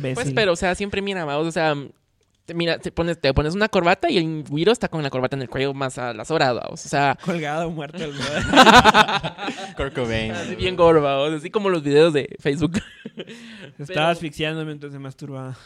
[0.00, 1.76] Pues, pero, o sea, siempre mira, vamos, o sea,
[2.50, 5.36] te, mira, te pones, te pones una corbata y el güiro está con la corbata
[5.36, 6.56] en el cuello más a las horas.
[6.68, 8.12] O sea, colgado muerto el
[9.94, 10.32] Cobain.
[10.32, 12.80] así bien gordo, vamos, así como los videos de Facebook.
[13.76, 15.56] Se estaba asfixiando mientras se masturbaba.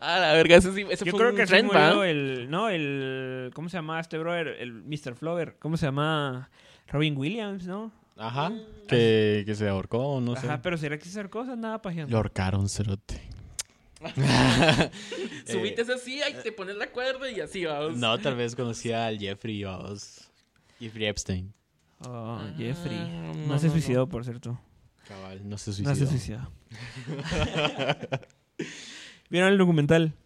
[0.00, 2.50] Ah, la verga, eso sí, eso Yo fue creo un que se trend, murió el.
[2.50, 3.50] No, el.
[3.54, 4.48] ¿Cómo se llama este brother?
[4.60, 5.14] El Mr.
[5.14, 5.56] Flower.
[5.58, 6.50] ¿Cómo se llama?
[6.88, 7.90] Robin Williams, ¿no?
[8.18, 8.52] Ajá.
[8.86, 10.46] Que, que se ahorcó, no sé.
[10.46, 12.16] Ajá, pero ¿será que esas cosas nada Lo pajeando?
[12.16, 13.22] ahorcaron, cerote.
[15.46, 17.96] Subiste así, ahí te pones la cuerda y así vamos.
[17.96, 20.28] No, tal vez conocía al Jeffrey, vamos.
[20.80, 21.52] Jeffrey Epstein.
[22.06, 22.96] Oh, Jeffrey.
[22.98, 24.58] Ah, No, no, se no, suicidó, por cierto.
[25.06, 25.94] Cabal, no se No suicidó.
[25.94, 26.52] se suicidó.
[29.30, 30.12] ¿Vieron el documental?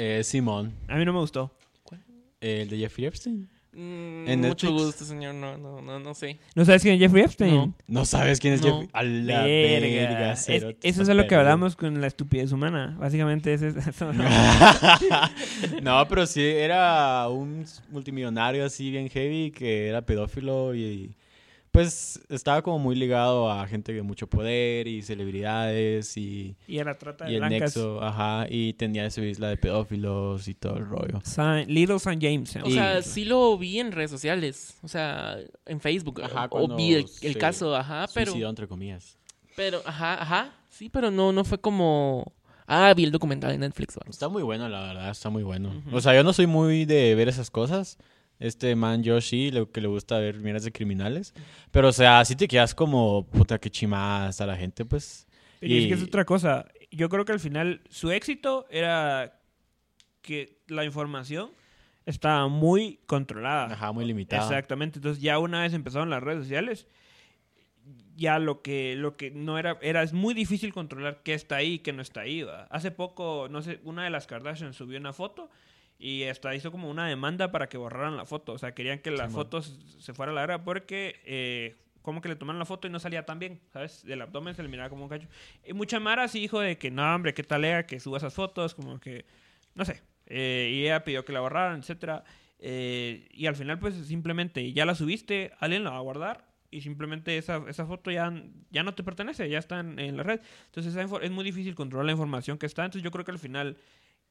[0.00, 1.52] Eh, Simón, A mí no me gustó.
[2.40, 3.50] el de Jeffrey Epstein.
[3.72, 4.84] Mm, ¿En mucho Netflix?
[4.86, 5.34] gusto, señor.
[5.34, 6.38] No, no, no, no sé.
[6.54, 7.54] ¿No sabes quién es Jeffrey Epstein?
[7.54, 7.74] No.
[7.86, 8.80] No sabes quién es No.
[8.80, 8.90] Jeff.
[8.92, 9.86] A la Verga.
[10.08, 12.96] verga, Es- cero, eso es lo que hablamos con la estupidez humana.
[12.98, 14.12] Básicamente es eso.
[14.12, 14.24] ¿no?
[15.82, 21.14] no, pero sí, era un multimillonario así bien heavy que era pedófilo y
[21.82, 26.98] pues estaba como muy ligado a gente de mucho poder y celebridades y, y era
[26.98, 27.60] trata de y el blancas.
[27.76, 31.20] nexo, ajá, y tenía su isla de pedófilos y todo el rollo.
[31.22, 32.18] San- Little St.
[32.20, 32.56] James.
[32.56, 32.64] ¿no?
[32.64, 34.76] O Y- sea, sí lo vi en redes sociales.
[34.82, 36.20] O sea, en Facebook.
[36.22, 38.32] Ajá, o vi el, el se caso, ajá, pero.
[38.32, 39.16] Suicidó, entre comillas.
[39.54, 40.52] Pero, ajá, ajá.
[40.70, 42.32] Sí, pero no, no fue como.
[42.66, 43.96] Ah, vi el documental de Netflix.
[43.96, 44.14] vamos.
[44.16, 45.70] Está muy bueno, la verdad, está muy bueno.
[45.86, 45.96] Ujú.
[45.96, 47.98] O sea, yo no soy muy de ver esas cosas.
[48.38, 51.34] Este man Yoshi, lo que le gusta ver miras de criminales.
[51.70, 55.26] Pero, o sea, si te quedas como, puta, que chimadas a la gente, pues.
[55.60, 56.66] Pero es que es Y- otra cosa.
[56.90, 59.40] Yo creo que al final su éxito era
[60.22, 61.50] que la información
[62.06, 63.72] estaba muy controlada.
[63.72, 64.42] Ajá, muy limitado.
[64.42, 64.98] Exactamente.
[64.98, 66.86] Entonces ya una vez empezaron las redes sociales,
[68.16, 71.74] ya lo que, lo que no era, era, es muy difícil controlar qué está ahí
[71.74, 72.42] y qué no está ahí.
[72.42, 72.64] ¿va?
[72.70, 75.50] Hace poco, no sé, una de las Kardashian subió una foto
[75.98, 78.52] y hasta hizo como una demanda para que borraran la foto.
[78.52, 82.20] O sea, querían que la foto se se fuera a la verga porque eh, como
[82.22, 84.04] que le tomaron la foto y no salía tan bien, ¿sabes?
[84.04, 85.28] Del abdomen se le miraba como un cacho.
[85.66, 88.74] Y mucha Mara sí dijo de que no, hombre, qué talega que suba esas fotos,
[88.74, 89.26] como que,
[89.74, 90.02] no sé.
[90.26, 92.24] Eh, y ella pidió que la borraran, etcétera.
[92.60, 96.80] Eh, y al final, pues simplemente ya la subiste, alguien la va a guardar y
[96.80, 98.32] simplemente esa, esa foto ya,
[98.70, 100.40] ya no te pertenece, ya está en, en la red.
[100.66, 102.84] Entonces es muy difícil controlar la información que está.
[102.84, 103.76] Entonces yo creo que al final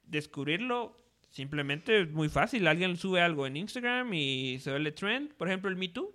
[0.03, 2.67] descubrirlo simplemente es muy fácil.
[2.67, 6.13] Alguien sube algo en Instagram y se ve el trend, por ejemplo el Me Too.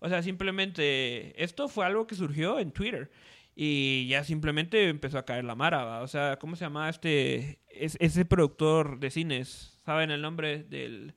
[0.00, 3.10] O sea, simplemente esto fue algo que surgió en Twitter.
[3.60, 6.02] Y ya simplemente empezó a caer la mara, ¿va?
[6.02, 7.58] O sea, ¿cómo se llama este?
[7.68, 11.14] Es, ese productor de cines, ¿saben el nombre del...?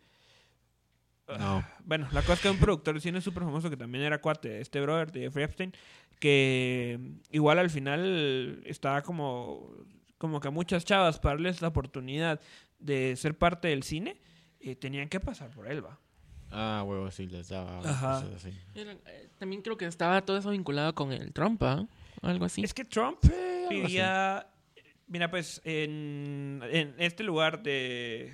[1.38, 1.64] No.
[1.86, 4.60] Bueno, la cosa es que un productor de cine súper famoso que también era cuate,
[4.60, 5.72] este brother de Jeffrey Epstein,
[6.20, 7.00] que
[7.32, 9.72] igual al final estaba como,
[10.18, 12.42] como que a muchas chavas para darles la oportunidad
[12.82, 14.20] de ser parte del cine,
[14.60, 16.00] eh, tenían que pasar por él, va.
[16.52, 18.22] Ah, huevo, sí, les daba Ajá.
[18.22, 18.54] cosas así.
[18.76, 21.88] Era- eh, también creo que estaba todo eso vinculado con el Trump, ¿ah?
[22.22, 22.62] Algo así.
[22.64, 23.32] Es que Trump así.
[23.70, 24.46] vivía,
[25.08, 28.34] mira pues, en, en este lugar de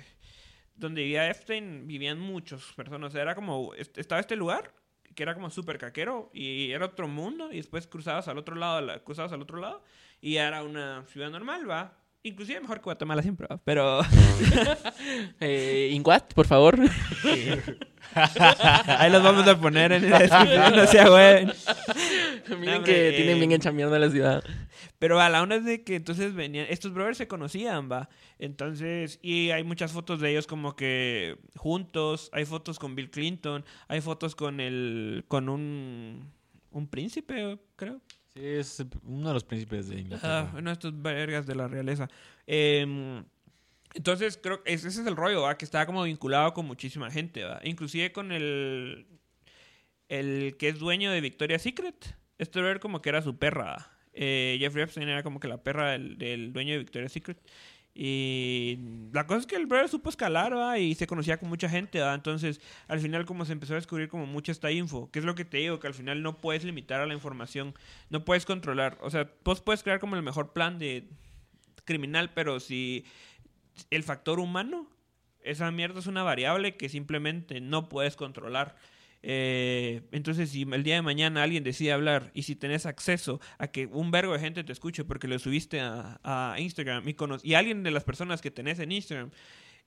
[0.74, 3.08] donde vivía Epstein vivían muchas personas.
[3.08, 4.74] O sea, era como, est- estaba este lugar
[5.14, 9.02] que era como súper caquero y era otro mundo y después cruzabas al otro lado,
[9.04, 9.82] cruzabas al otro lado
[10.20, 11.98] y era una ciudad normal, va.
[12.28, 13.58] Inclusive mejor que Guatemala siempre, ¿va?
[13.64, 14.02] Pero
[15.40, 16.78] Eh, Inguat, por favor.
[18.14, 21.46] ahí los vamos a poner en la descripción, no sea güey.
[22.58, 24.44] Miren que eh, tienen bien hecha mierda la ciudad.
[24.98, 28.10] Pero a la onda es de que entonces venían, estos brothers se conocían, va.
[28.38, 33.64] Entonces, y hay muchas fotos de ellos como que juntos, hay fotos con Bill Clinton,
[33.86, 36.30] hay fotos con el, con un,
[36.72, 38.02] un príncipe, creo.
[38.40, 40.50] Es uno de los príncipes de Inglaterra.
[40.54, 42.08] Ah, de estos vergas de la realeza.
[42.46, 43.24] Em,
[43.94, 45.58] entonces, creo que ese es el rollo, ¿va?
[45.58, 47.60] Que estaba como vinculado con muchísima gente, ¿va?
[47.64, 49.06] Inclusive con el,
[50.08, 52.16] el que es dueño de Victoria's Secret.
[52.38, 53.90] Este brother como que era su perra.
[54.12, 57.38] Eh, Jeffrey Epstein era como que la perra del, del dueño de Victoria's Secret.
[58.00, 58.78] Y
[59.12, 60.78] la cosa es que el brother supo escalar, ¿va?
[60.78, 62.14] Y se conocía con mucha gente, ¿va?
[62.14, 65.34] Entonces, al final como se empezó a descubrir como mucha esta info, que es lo
[65.34, 67.74] que te digo, que al final no puedes limitar a la información,
[68.08, 68.98] no puedes controlar.
[69.00, 71.08] O sea, vos puedes crear como el mejor plan de
[71.84, 73.04] criminal, pero si
[73.90, 74.88] el factor humano,
[75.42, 78.76] esa mierda es una variable que simplemente no puedes controlar.
[79.22, 83.68] Eh, entonces, si el día de mañana alguien decide hablar y si tenés acceso a
[83.68, 87.54] que un vergo de gente te escuche porque lo subiste a, a Instagram y, y
[87.54, 89.30] alguien de las personas que tenés en Instagram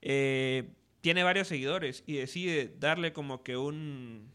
[0.02, 0.70] eh,
[1.02, 4.28] tiene varios seguidores y decide darle como que un,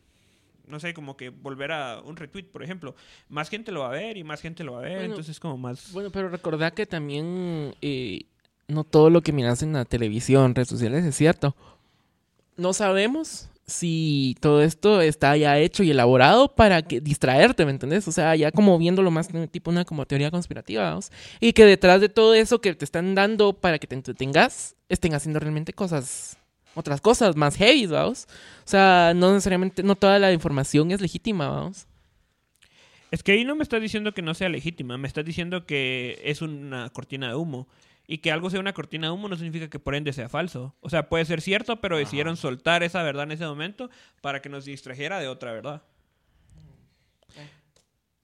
[0.66, 2.94] no sé, como que volver a un retweet, por ejemplo,
[3.28, 5.38] más gente lo va a ver y más gente lo va a ver, Bueno, entonces
[5.38, 5.92] como más...
[5.92, 8.22] Bueno, pero recordá que también eh,
[8.66, 11.54] no todo lo que miras en la televisión, redes sociales es cierto.
[12.56, 18.06] No sabemos si todo esto está ya hecho y elaborado para que distraerte, ¿me entendés?
[18.06, 21.10] O sea, ya como viéndolo más tipo una como teoría conspirativa, vamos.
[21.40, 25.14] Y que detrás de todo eso que te están dando para que te entretengas, estén
[25.14, 26.36] haciendo realmente cosas,
[26.74, 28.28] otras cosas más heavy, vamos.
[28.64, 31.86] O sea, no necesariamente, no toda la información es legítima, vamos.
[33.10, 36.20] Es que ahí no me estás diciendo que no sea legítima, me estás diciendo que
[36.24, 37.66] es una cortina de humo.
[38.06, 40.76] Y que algo sea una cortina de humo no significa que por ende sea falso.
[40.80, 43.90] O sea, puede ser cierto, pero decidieron soltar esa verdad en ese momento
[44.20, 45.82] para que nos distrajera de otra verdad.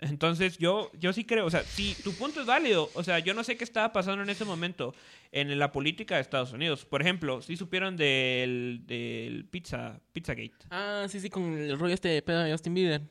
[0.02, 3.34] Entonces, yo, yo sí creo, o sea, si tu punto es válido, o sea, yo
[3.34, 4.94] no sé qué estaba pasando en ese momento
[5.30, 6.84] en la política de Estados Unidos.
[6.84, 10.66] Por ejemplo, si supieron del, del pizza, Pizzagate.
[10.70, 13.02] Ah, sí, sí, con el rollo este de pedo de Justin Bieber.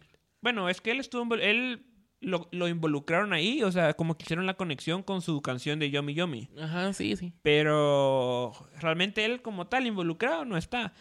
[0.42, 1.86] Bueno, es que él estuvo, él
[2.22, 5.90] lo, lo involucraron ahí, o sea, como que hicieron la conexión con su canción de
[5.90, 6.50] Yomi Yomi.
[6.60, 7.34] Ajá, sí, sí.
[7.42, 10.94] Pero realmente él como tal involucrado no está.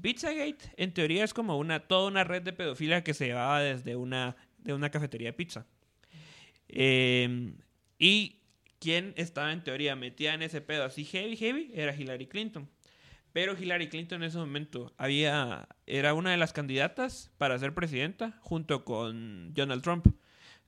[0.00, 3.96] Pizzagate en teoría es como una toda una red de pedofilia que se llevaba desde
[3.96, 5.66] una de una cafetería de pizza.
[6.68, 7.52] Eh,
[7.98, 8.36] y
[8.78, 12.68] quien estaba en teoría metida en ese pedo así heavy heavy era Hillary Clinton.
[13.32, 18.38] Pero Hillary Clinton en ese momento había era una de las candidatas para ser presidenta
[18.40, 20.06] junto con Donald Trump.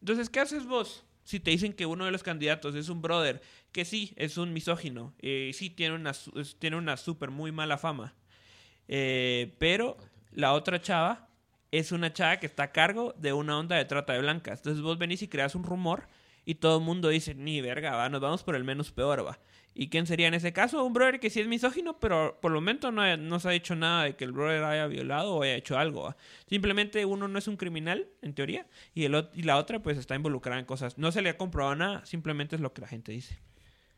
[0.04, 1.02] Entonces, ¿qué haces vos?
[1.22, 3.40] Si te dicen que uno de los candidatos es un brother
[3.72, 6.12] que sí es un misógino, eh, sí tiene una,
[6.58, 8.14] tiene una súper muy mala fama,
[8.86, 9.96] eh, pero
[10.30, 11.30] la otra chava
[11.70, 14.58] es una chava que está a cargo de una onda de trata de blancas.
[14.58, 16.06] Entonces vos venís y creas un rumor
[16.44, 19.38] y todo el mundo dice, ni verga, va, nos vamos por el menos peor, va.
[19.74, 20.84] ¿Y quién sería en ese caso?
[20.84, 23.74] Un brother que sí es misógino, pero por el momento no, no se ha dicho
[23.74, 26.14] nada de que el brother haya violado o haya hecho algo.
[26.46, 30.14] Simplemente uno no es un criminal, en teoría, y, el, y la otra pues está
[30.14, 30.96] involucrada en cosas.
[30.96, 33.36] No se le ha comprobado nada, simplemente es lo que la gente dice.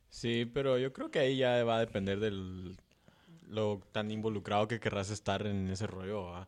[0.09, 2.77] Sí, pero yo creo que ahí ya va a depender del
[3.49, 6.47] lo tan involucrado que querrás estar en ese rollo.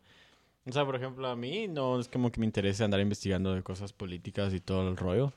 [0.65, 3.63] O sea, por ejemplo, a mí no es como que me interese andar investigando de
[3.63, 5.33] cosas políticas y todo el rollo.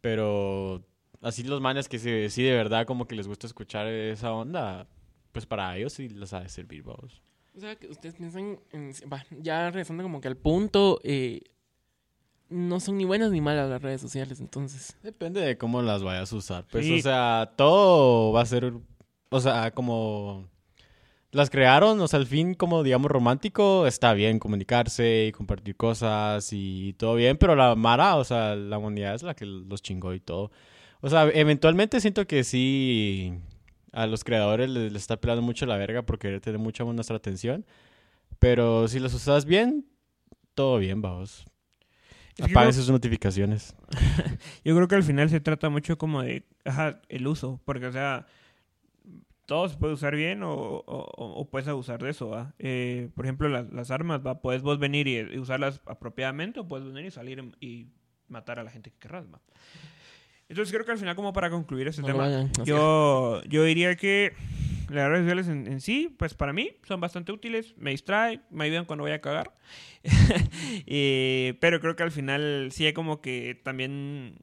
[0.00, 0.82] Pero
[1.22, 4.86] así los manes que sí, sí de verdad como que les gusta escuchar esa onda,
[5.32, 7.20] pues para ellos sí les ha de servir, vamos.
[7.56, 8.92] O sea, que ustedes piensan, en,
[9.42, 11.40] ya regresando como que al punto, eh,
[12.48, 14.96] no son ni buenas ni malas las redes sociales, entonces.
[15.02, 16.64] Depende de cómo las vayas a usar.
[16.70, 16.98] Pues, Sí.
[16.98, 18.72] o sea, todo va a ser,
[19.30, 20.48] o sea, como
[21.32, 26.48] las crearon, o sea, al fin, como digamos, romántico, está bien comunicarse y compartir cosas
[26.52, 30.14] y todo bien, pero la Mara, o sea, la humanidad es la que los chingó
[30.14, 30.50] y todo.
[31.00, 33.32] O sea, eventualmente siento que sí,
[33.92, 37.16] a los creadores les, les está pelando mucho la verga por querer tener mucha nuestra
[37.16, 37.64] atención,
[38.38, 39.86] pero si las usas bien,
[40.54, 41.44] todo bien, vamos.
[42.52, 43.74] Apaguen sus notificaciones.
[44.64, 47.92] Yo creo que al final se trata mucho como de ajá, el uso, porque o
[47.92, 48.26] sea,
[49.46, 50.82] todo se puede usar bien o, o-
[51.16, 52.54] o- o puedes abusar de eso, ¿va?
[52.58, 54.40] Eh, por ejemplo, las, las armas, ¿va?
[54.42, 57.86] Puedes vos venir y, y usarlas apropiadamente o puedes venir y salir y, y
[58.28, 59.40] matar a la gente que querrás, ¿va?
[60.48, 63.96] Entonces creo que al final como para concluir este no tema, sea, yo, yo diría
[63.96, 64.32] que
[64.88, 68.64] las redes sociales en, en sí, pues para mí son bastante útiles, me distraen, me
[68.64, 69.52] ayudan cuando voy a cagar.
[70.86, 74.36] Eh, pero creo que al final sí hay como que también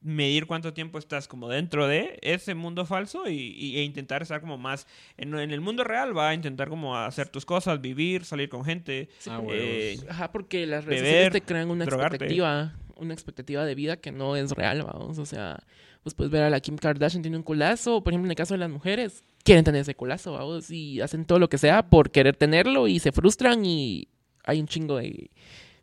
[0.00, 4.40] medir cuánto tiempo estás como dentro de ese mundo falso y, y- e intentar estar
[4.40, 4.86] como más
[5.16, 8.64] en, en el mundo real, va a intentar como hacer tus cosas, vivir, salir con
[8.64, 9.08] gente.
[9.28, 12.16] Ah, eh, Ajá, porque las redes beber, sociales te crean una drogarte.
[12.16, 15.18] expectativa, una expectativa de vida que no es real, vamos.
[15.18, 15.62] O sea,
[16.02, 18.54] pues puedes ver a la Kim Kardashian tiene un culazo, por ejemplo, en el caso
[18.54, 22.10] de las mujeres, quieren tener ese culazo, vamos, y hacen todo lo que sea por
[22.10, 24.08] querer tenerlo y se frustran y
[24.44, 25.30] hay un chingo de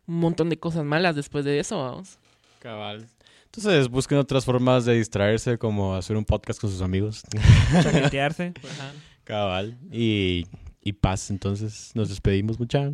[0.06, 2.18] un montón de cosas malas después de eso, vamos.
[2.60, 3.08] Cabal.
[3.46, 7.22] Entonces busquen otras formas de distraerse, como hacer un podcast con sus amigos.
[7.82, 8.54] chaquetearse.
[9.24, 9.76] Cabal.
[9.90, 10.46] Y,
[10.82, 11.30] y paz.
[11.30, 12.90] Entonces nos despedimos mucha.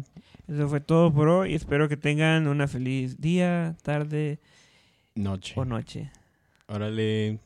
[0.48, 1.54] Eso fue todo por hoy.
[1.54, 4.38] Espero que tengan una feliz día, tarde
[5.14, 5.54] Noche.
[5.56, 6.10] o noche.
[6.66, 7.38] Órale.